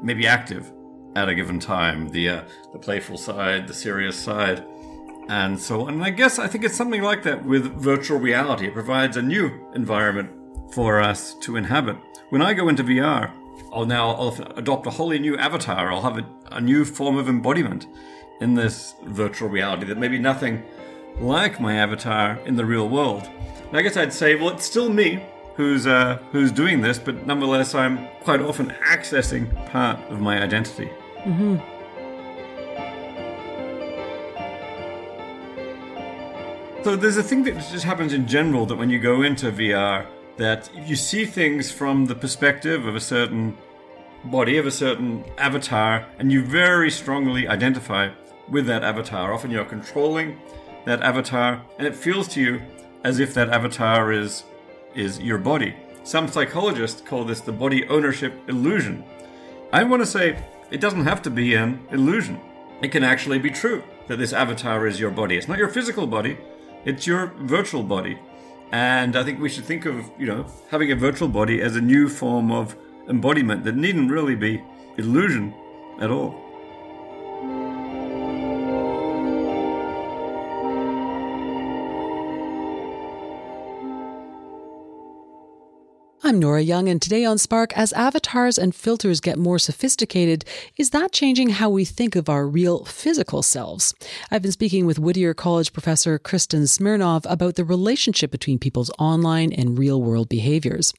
[0.00, 0.72] may be active
[1.16, 2.08] at a given time.
[2.10, 4.64] The uh, the playful side, the serious side,
[5.28, 5.94] and so on.
[5.94, 8.66] And I guess I think it's something like that with virtual reality.
[8.66, 10.30] It provides a new environment
[10.72, 11.96] for us to inhabit.
[12.30, 13.30] When I go into VR,
[13.72, 15.92] I'll now I'll adopt a wholly new avatar.
[15.92, 17.86] I'll have a, a new form of embodiment
[18.40, 20.62] in this virtual reality that may be nothing
[21.18, 23.28] like my avatar in the real world.
[23.68, 25.24] And I guess I'd say, well, it's still me
[25.56, 30.90] who's uh, who's doing this, but nonetheless, I'm quite often accessing part of my identity.
[31.24, 31.75] Mm-hmm.
[36.86, 40.06] So there's a thing that just happens in general that when you go into VR,
[40.36, 43.58] that you see things from the perspective of a certain
[44.26, 48.10] body, of a certain avatar, and you very strongly identify
[48.48, 49.34] with that avatar.
[49.34, 50.38] Often you're controlling
[50.84, 52.62] that avatar, and it feels to you
[53.02, 54.44] as if that avatar is
[54.94, 55.74] is your body.
[56.04, 59.02] Some psychologists call this the body ownership illusion.
[59.72, 60.38] I want to say
[60.70, 62.38] it doesn't have to be an illusion.
[62.80, 65.36] It can actually be true that this avatar is your body.
[65.36, 66.38] It's not your physical body,
[66.86, 68.18] it's your virtual body.
[68.72, 71.80] And I think we should think of, you know, having a virtual body as a
[71.80, 72.76] new form of
[73.08, 74.62] embodiment that needn't really be
[74.96, 75.52] illusion
[76.00, 76.45] at all.
[86.26, 90.44] I'm Nora Young, and today on Spark, as avatars and filters get more sophisticated,
[90.76, 93.94] is that changing how we think of our real physical selves?
[94.28, 99.52] I've been speaking with Whittier College professor Kristen Smirnov about the relationship between people's online
[99.52, 100.92] and real world behaviors.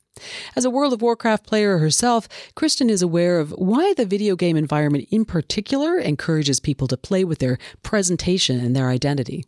[0.55, 4.55] As a World of Warcraft player herself, Kristen is aware of why the video game
[4.55, 9.43] environment in particular encourages people to play with their presentation and their identity.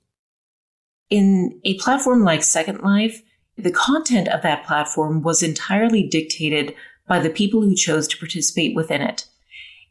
[1.09, 3.23] In a platform like Second Life,
[3.63, 6.75] the content of that platform was entirely dictated
[7.07, 9.25] by the people who chose to participate within it.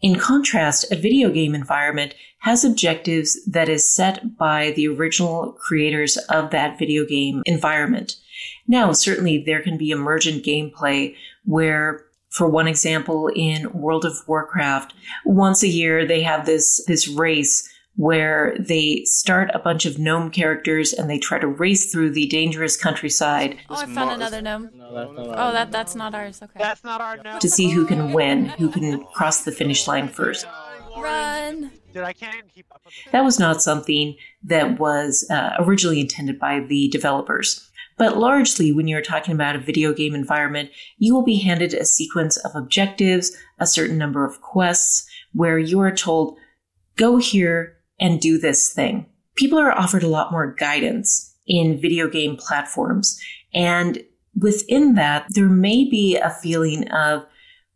[0.00, 6.16] In contrast, a video game environment has objectives that is set by the original creators
[6.28, 8.16] of that video game environment.
[8.68, 14.94] Now, certainly there can be emergent gameplay where for one example, in World of Warcraft,
[15.24, 17.68] once a year they have this, this race
[17.98, 22.26] where they start a bunch of gnome characters and they try to race through the
[22.26, 23.58] dangerous countryside.
[23.68, 24.70] Oh, I found another gnome.
[24.72, 26.40] No, that's not oh, that that's not ours.
[26.40, 26.60] Okay.
[26.60, 27.40] That's not our gnome.
[27.40, 30.46] To see who can win, who can cross the finish line first.
[30.96, 31.72] Run.
[31.92, 36.60] Dude, I can't keep up That was not something that was uh, originally intended by
[36.60, 37.68] the developers.
[37.96, 41.84] But largely, when you're talking about a video game environment, you will be handed a
[41.84, 46.38] sequence of objectives, a certain number of quests, where you are told,
[46.96, 49.06] go here, and do this thing.
[49.34, 53.20] People are offered a lot more guidance in video game platforms.
[53.54, 54.02] And
[54.36, 57.24] within that, there may be a feeling of,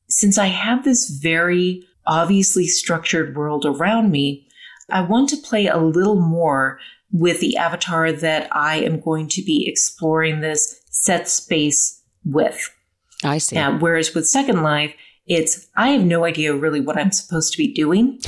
[0.08, 4.46] since I have this very obviously structured world around me,
[4.90, 6.78] I want to play a little more
[7.12, 12.70] with the avatar that I am going to be exploring this set space with.
[13.24, 13.56] I see.
[13.56, 14.94] Now, whereas with Second Life,
[15.26, 18.20] it's I have no idea really what I'm supposed to be doing.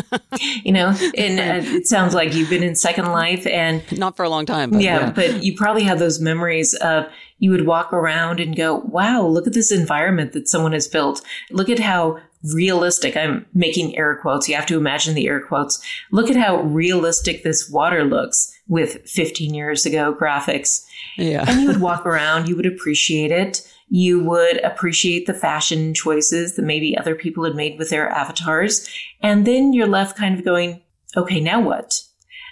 [0.64, 4.24] you know, and uh, it sounds like you've been in Second Life and not for
[4.24, 4.70] a long time.
[4.70, 7.06] But yeah, yeah, but you probably have those memories of
[7.38, 11.20] you would walk around and go, "Wow, look at this environment that someone has built.
[11.50, 12.18] Look at how
[12.54, 14.48] realistic." I'm making air quotes.
[14.48, 15.84] You have to imagine the air quotes.
[16.12, 20.82] Look at how realistic this water looks with 15 years ago graphics.
[21.18, 22.48] Yeah, and you would walk around.
[22.48, 27.54] You would appreciate it you would appreciate the fashion choices that maybe other people had
[27.54, 28.88] made with their avatars.
[29.22, 30.82] And then you're left kind of going,
[31.16, 32.02] okay, now what?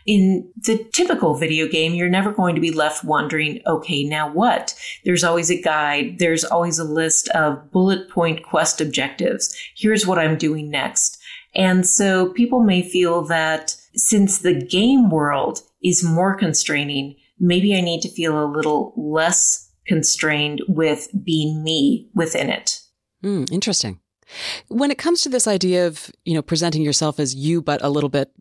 [0.07, 4.75] In the typical video game, you're never going to be left wondering, okay, now what?
[5.05, 6.19] There's always a guide.
[6.19, 9.55] There's always a list of bullet point quest objectives.
[9.77, 11.21] Here's what I'm doing next.
[11.57, 17.81] And so people may feel that since the game world is more constraining, maybe I
[17.81, 22.81] need to feel a little less constrained with being me within it.
[23.25, 24.01] Mm, interesting.
[24.69, 27.89] When it comes to this idea of, you know, presenting yourself as you, but a
[27.89, 28.33] little bit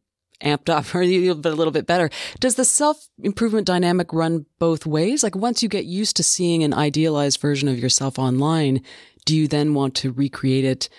[0.41, 5.23] amped up or a little bit better, does the self improvement dynamic run both ways?
[5.23, 8.81] Like once you get used to seeing an idealized version of yourself online,
[9.25, 10.89] do you then want to recreate it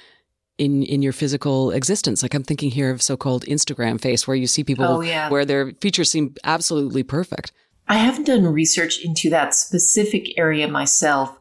[0.59, 2.22] in in your physical existence.
[2.22, 5.28] Like I'm thinking here of so-called Instagram face, where you see people oh, yeah.
[5.28, 7.53] where their features seem absolutely perfect.
[7.89, 11.39] I haven't done research into that specific area myself,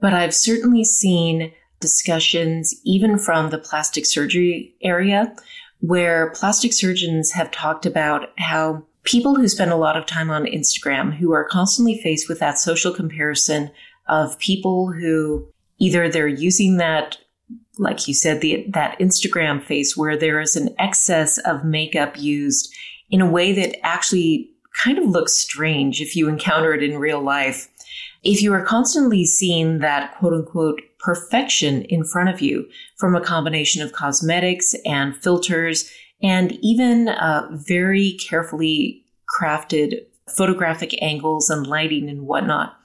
[0.00, 5.34] but I've certainly seen discussions, even from the plastic surgery area,
[5.80, 10.44] where plastic surgeons have talked about how people who spend a lot of time on
[10.44, 13.70] Instagram, who are constantly faced with that social comparison
[14.08, 15.46] of people who
[15.78, 17.18] either they're using that
[17.78, 22.74] like you said, the, that Instagram face where there is an excess of makeup used
[23.10, 24.50] in a way that actually
[24.84, 27.68] kind of looks strange if you encounter it in real life.
[28.22, 33.20] If you are constantly seeing that quote unquote perfection in front of you from a
[33.20, 35.90] combination of cosmetics and filters
[36.22, 39.04] and even uh, very carefully
[39.40, 40.00] crafted
[40.36, 42.76] photographic angles and lighting and whatnot,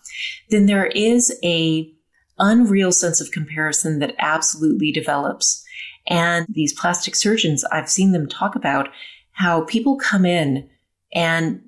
[0.50, 1.92] then there is a
[2.40, 5.64] unreal sense of comparison that absolutely develops.
[6.08, 8.90] And these plastic surgeons, I've seen them talk about
[9.32, 10.70] how people come in
[11.14, 11.62] and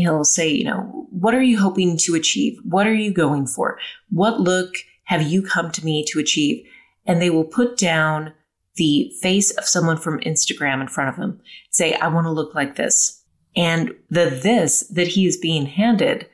[0.00, 2.58] he'll say, you know, what are you hoping to achieve?
[2.64, 3.78] What are you going for?
[4.10, 4.74] What look
[5.04, 6.66] have you come to me to achieve?
[7.06, 8.32] And they will put down
[8.76, 11.40] the face of someone from Instagram in front of them,
[11.70, 13.22] say, I want to look like this.
[13.56, 16.28] And the this that he is being handed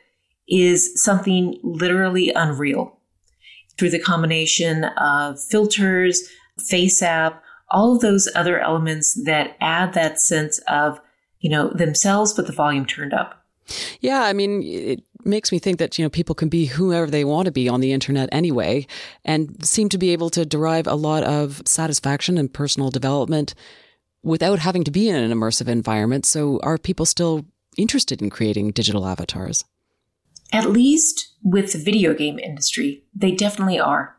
[0.48, 2.98] is something literally unreal
[3.78, 10.20] through the combination of filters, face app, all of those other elements that add that
[10.20, 11.00] sense of,
[11.40, 13.42] you know, themselves, but the volume turned up.
[14.00, 17.24] Yeah, I mean, it makes me think that, you know, people can be whoever they
[17.24, 18.86] want to be on the internet anyway
[19.24, 23.54] and seem to be able to derive a lot of satisfaction and personal development
[24.22, 26.26] without having to be in an immersive environment.
[26.26, 27.44] So are people still
[27.76, 29.64] interested in creating digital avatars?
[30.52, 34.15] At least with the video game industry, they definitely are.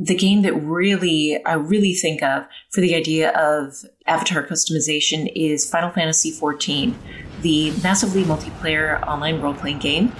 [0.00, 5.68] The game that really, I really think of for the idea of avatar customization is
[5.68, 6.94] Final Fantasy XIV,
[7.42, 10.12] the massively multiplayer online role playing game.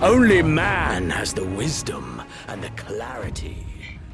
[0.00, 3.66] Only man has the wisdom and the clarity.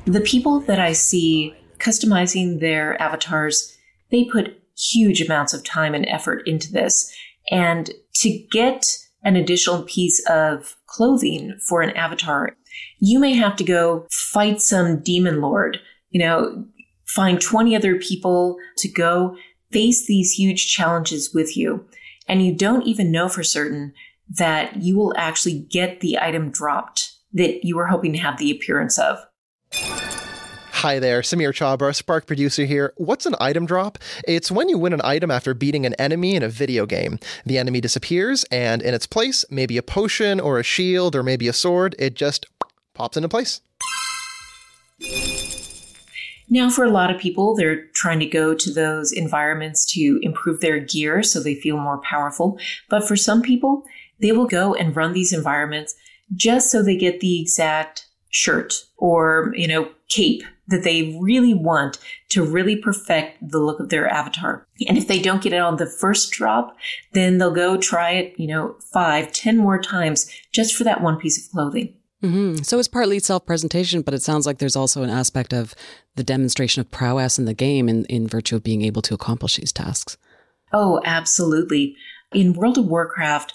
[0.06, 3.76] The people that I see customizing their avatars,
[4.10, 7.14] they put huge amounts of time and effort into this.
[7.50, 12.56] And to get an additional piece of clothing for an avatar,
[12.99, 15.78] you may have to go fight some demon lord,
[16.11, 16.64] you know,
[17.07, 19.36] find 20 other people to go
[19.70, 21.86] face these huge challenges with you.
[22.28, 23.92] And you don't even know for certain
[24.28, 28.51] that you will actually get the item dropped that you were hoping to have the
[28.51, 29.18] appearance of.
[29.72, 32.92] Hi there, Samir Chhabra, Spark producer here.
[32.97, 33.99] What's an item drop?
[34.26, 37.18] It's when you win an item after beating an enemy in a video game.
[37.44, 41.49] The enemy disappears, and in its place, maybe a potion or a shield or maybe
[41.49, 42.47] a sword, it just
[42.97, 43.61] pops into place.
[46.49, 50.61] Now, for a lot of people, they're trying to go to those environments to improve
[50.61, 52.59] their gear so they feel more powerful.
[52.88, 53.84] But for some people,
[54.20, 55.94] they will go and run these environments
[56.34, 61.99] just so they get the exact shirt or, you know, cape that they really want
[62.28, 64.66] to really perfect the look of their avatar.
[64.88, 66.76] And if they don't get it on the first drop,
[67.12, 71.18] then they'll go try it, you know, five, ten more times just for that one
[71.18, 71.95] piece of clothing.
[72.22, 72.62] Mm-hmm.
[72.62, 75.74] So it's partly self presentation, but it sounds like there's also an aspect of
[76.14, 79.56] the demonstration of prowess in the game in, in virtue of being able to accomplish
[79.56, 80.16] these tasks.
[80.72, 81.96] Oh, absolutely.
[82.32, 83.54] In World of Warcraft,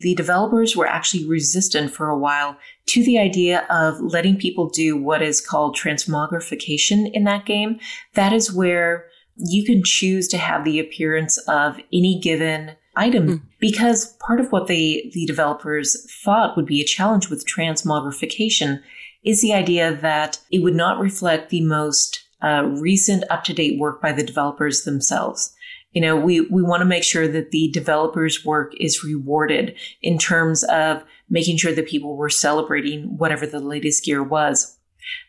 [0.00, 2.56] the developers were actually resistant for a while
[2.86, 7.78] to the idea of letting people do what is called transmogrification in that game.
[8.14, 9.06] That is where
[9.36, 13.42] you can choose to have the appearance of any given item mm.
[13.58, 18.80] because part of what they the developers thought would be a challenge with transmogrification
[19.24, 24.10] is the idea that it would not reflect the most uh, recent up-to-date work by
[24.12, 25.54] the developers themselves
[25.92, 30.18] you know, we, we want to make sure that the developers' work is rewarded in
[30.18, 34.78] terms of making sure that people were celebrating whatever the latest gear was.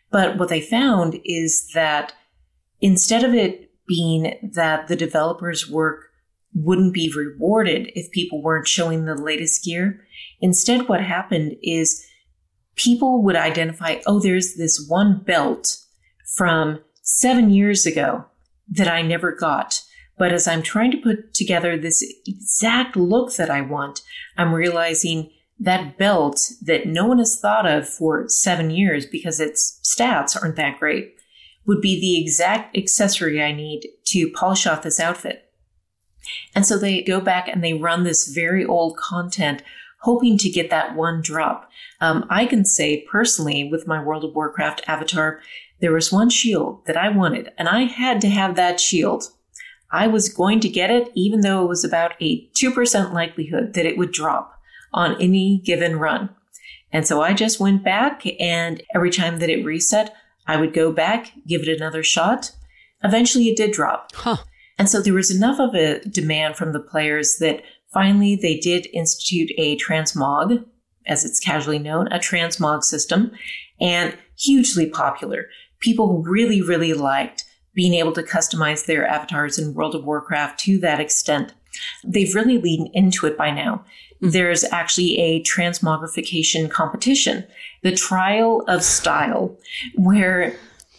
[0.09, 2.14] But what they found is that
[2.82, 6.11] instead of it being that the developers' work
[6.56, 10.06] wouldn't be rewarded if people weren't showing the latest gear,
[10.39, 12.06] instead what happened is
[12.76, 15.78] people would identify, oh, there's this one belt
[16.36, 18.26] from seven years ago
[18.70, 19.82] that I never got
[20.18, 24.01] but as I'm trying to put together this exact look that I want,
[24.38, 29.80] I'm realizing that belt that no one has thought of for seven years because its
[29.84, 31.16] stats aren't that great
[31.66, 35.49] would be the exact accessory I need to polish off this outfit.
[36.55, 39.61] And so they go back and they run this very old content
[40.01, 41.69] hoping to get that one drop.
[42.01, 45.39] Um, I can say personally with my World of Warcraft avatar,
[45.80, 49.30] there was one shield that I wanted and I had to have that shield.
[49.91, 53.86] I was going to get it, even though it was about a 2% likelihood that
[53.86, 54.59] it would drop
[54.91, 56.30] on any given run.
[56.91, 60.15] And so I just went back, and every time that it reset,
[60.47, 62.51] I would go back, give it another shot
[63.03, 64.11] eventually it did drop.
[64.15, 64.38] Huh.
[64.78, 67.63] And so there was enough of a demand from the players that
[67.93, 70.65] finally they did institute a transmog,
[71.05, 73.32] as it's casually known, a transmog system,
[73.80, 75.47] and hugely popular.
[75.80, 80.78] People really, really liked being able to customize their avatars in World of Warcraft to
[80.80, 81.53] that extent.
[82.03, 83.84] They've really leaned into it by now.
[84.21, 84.30] Hmm.
[84.30, 87.45] There's actually a transmogrification competition,
[87.82, 89.57] the trial of style,
[89.95, 90.55] where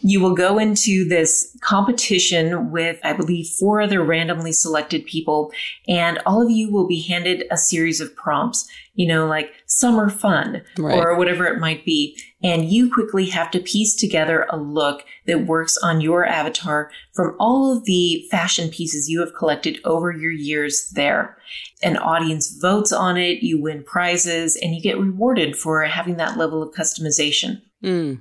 [0.07, 5.51] you will go into this competition with, I believe, four other randomly selected people,
[5.89, 10.11] and all of you will be handed a series of prompts, you know, like summer
[10.11, 10.99] fun Right.
[10.99, 12.19] or whatever it might be.
[12.43, 17.35] And you quickly have to piece together a look that works on your avatar from
[17.41, 21.39] all of the fashion pieces you have collected over your years there.
[21.83, 26.37] An audience votes on it, you win prizes, and you get rewarded for having that
[26.37, 27.63] level of customization.
[27.83, 28.21] Mm.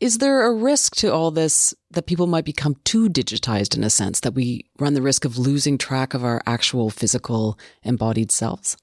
[0.00, 3.90] Is there a risk to all this that people might become too digitized in a
[3.90, 8.76] sense, that we run the risk of losing track of our actual physical embodied selves?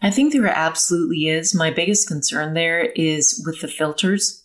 [0.00, 1.54] I think there absolutely is.
[1.54, 4.44] My biggest concern there is with the filters.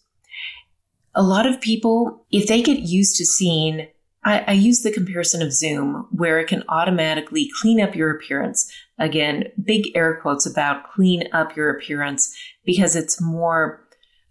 [1.15, 3.87] A lot of people, if they get used to seeing,
[4.25, 8.71] I, I use the comparison of Zoom, where it can automatically clean up your appearance.
[8.97, 12.35] Again, big air quotes about clean up your appearance
[12.65, 13.85] because it's more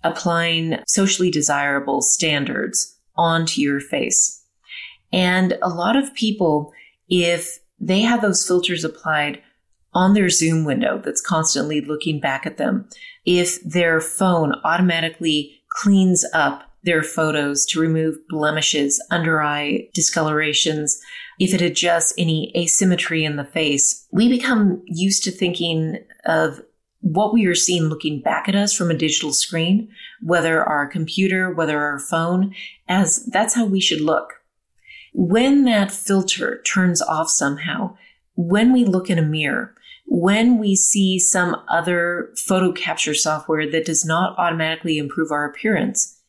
[0.04, 4.44] applying socially desirable standards onto your face.
[5.12, 6.72] And a lot of people,
[7.08, 9.42] if they have those filters applied
[9.94, 12.88] on their Zoom window that's constantly looking back at them,
[13.26, 20.98] if their phone automatically cleans up their photos to remove blemishes, under eye discolorations,
[21.38, 26.60] if it adjusts any asymmetry in the face, we become used to thinking of
[27.02, 29.88] what we are seeing looking back at us from a digital screen,
[30.22, 32.54] whether our computer, whether our phone,
[32.88, 34.34] as that's how we should look.
[35.12, 37.96] When that filter turns off somehow,
[38.34, 39.74] when we look in a mirror,
[40.06, 46.20] when we see some other photo capture software that does not automatically improve our appearance,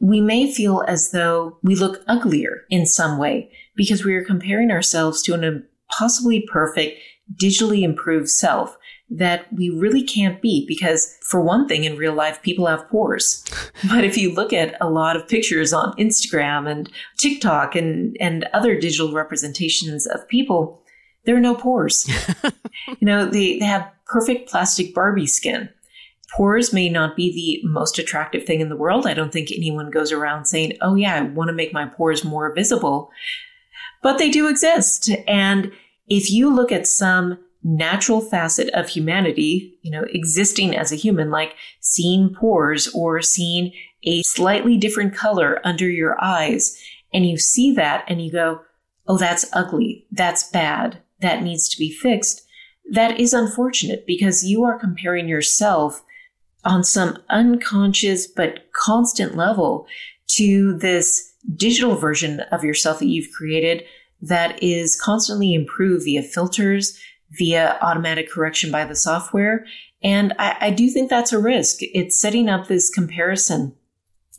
[0.00, 4.70] we may feel as though we look uglier in some way because we are comparing
[4.70, 6.98] ourselves to an impossibly perfect,
[7.36, 8.77] digitally improved self
[9.10, 13.44] that we really can't be because for one thing in real life people have pores.
[13.88, 18.44] But if you look at a lot of pictures on instagram and tiktok and and
[18.52, 20.82] other digital representations of people
[21.24, 22.08] there are no pores.
[23.00, 25.68] You know they, they have perfect plastic barbie skin.
[26.36, 29.06] Pores may not be the most attractive thing in the world.
[29.06, 32.24] I don't think anyone goes around saying oh yeah i want to make my pores
[32.24, 33.10] more visible.
[34.02, 35.10] But they do exist.
[35.26, 35.72] And
[36.08, 37.38] if you look at some
[37.68, 43.72] natural facet of humanity, you know, existing as a human, like seeing pores or seeing
[44.04, 46.80] a slightly different color under your eyes,
[47.12, 48.60] and you see that and you go,
[49.06, 52.46] oh, that's ugly, that's bad, that needs to be fixed,
[52.90, 56.02] that is unfortunate because you are comparing yourself
[56.64, 59.86] on some unconscious but constant level
[60.26, 63.84] to this digital version of yourself that you've created
[64.20, 66.98] that is constantly improved via filters,
[67.32, 69.66] via automatic correction by the software.
[70.02, 71.78] And I, I, do think that's a risk.
[71.80, 73.74] It's setting up this comparison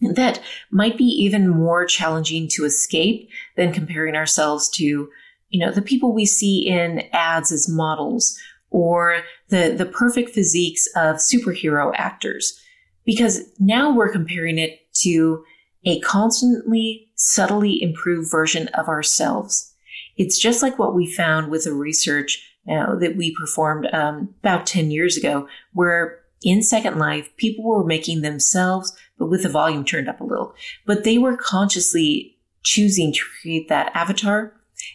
[0.02, 5.10] that might be even more challenging to escape than comparing ourselves to,
[5.50, 10.88] you know, the people we see in ads as models or the, the perfect physiques
[10.96, 12.60] of superhero actors.
[13.06, 15.44] Because now we're comparing it to
[15.86, 19.74] a constantly subtly improved version of ourselves.
[20.18, 24.34] It's just like what we found with the research you know, that we performed um,
[24.40, 29.50] about 10 years ago, where in Second Life, people were making themselves, but with the
[29.50, 30.54] volume turned up a little.
[30.86, 34.54] But they were consciously choosing to create that avatar.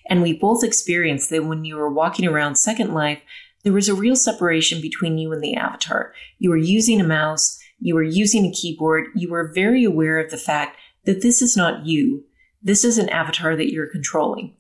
[0.08, 3.20] And we both experienced that when you were walking around Second Life,
[3.62, 6.14] there was a real separation between you and the avatar.
[6.38, 10.30] You were using a mouse, you were using a keyboard, you were very aware of
[10.30, 12.24] the fact that this is not you.
[12.62, 14.54] This is an avatar that you're controlling.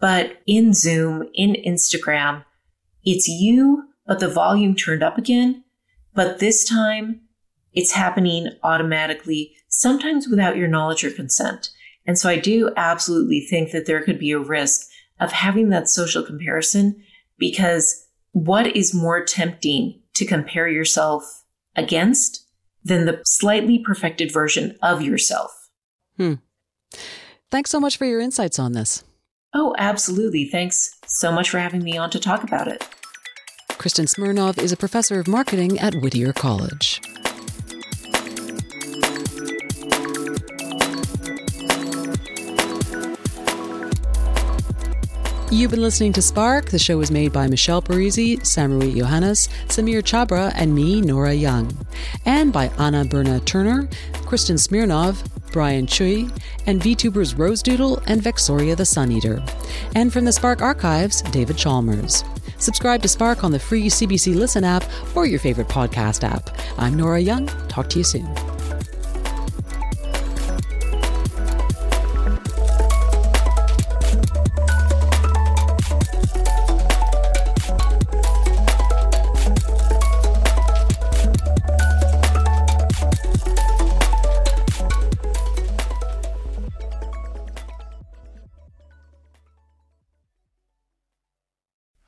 [0.00, 2.44] But in Zoom, in Instagram,
[3.04, 5.64] it's you, but the volume turned up again.
[6.14, 7.22] But this time,
[7.72, 11.70] it's happening automatically, sometimes without your knowledge or consent.
[12.06, 14.88] And so I do absolutely think that there could be a risk
[15.20, 17.02] of having that social comparison
[17.38, 21.44] because what is more tempting to compare yourself
[21.76, 22.46] against
[22.84, 25.68] than the slightly perfected version of yourself?
[26.16, 26.34] Hmm.
[27.50, 29.04] Thanks so much for your insights on this.
[29.54, 30.44] Oh, absolutely.
[30.44, 32.86] Thanks so much for having me on to talk about it.
[33.70, 37.00] Kristen Smirnov is a professor of marketing at Whittier College.
[45.50, 46.70] You've been listening to Spark.
[46.70, 51.74] The show was made by Michelle Parisi, Samraweet Yohannes, Samir Chhabra, and me, Nora Young.
[52.26, 53.88] And by Anna Birna Turner,
[54.26, 55.24] Kristen Smirnov,
[55.58, 56.30] Brian Chui,
[56.68, 59.42] and VTubers Rose Doodle and Vexoria the Sun Eater.
[59.96, 62.22] And from the Spark Archives, David Chalmers.
[62.58, 64.84] Subscribe to Spark on the free CBC Listen app
[65.16, 66.56] or your favorite podcast app.
[66.78, 67.48] I'm Nora Young.
[67.66, 68.57] Talk to you soon.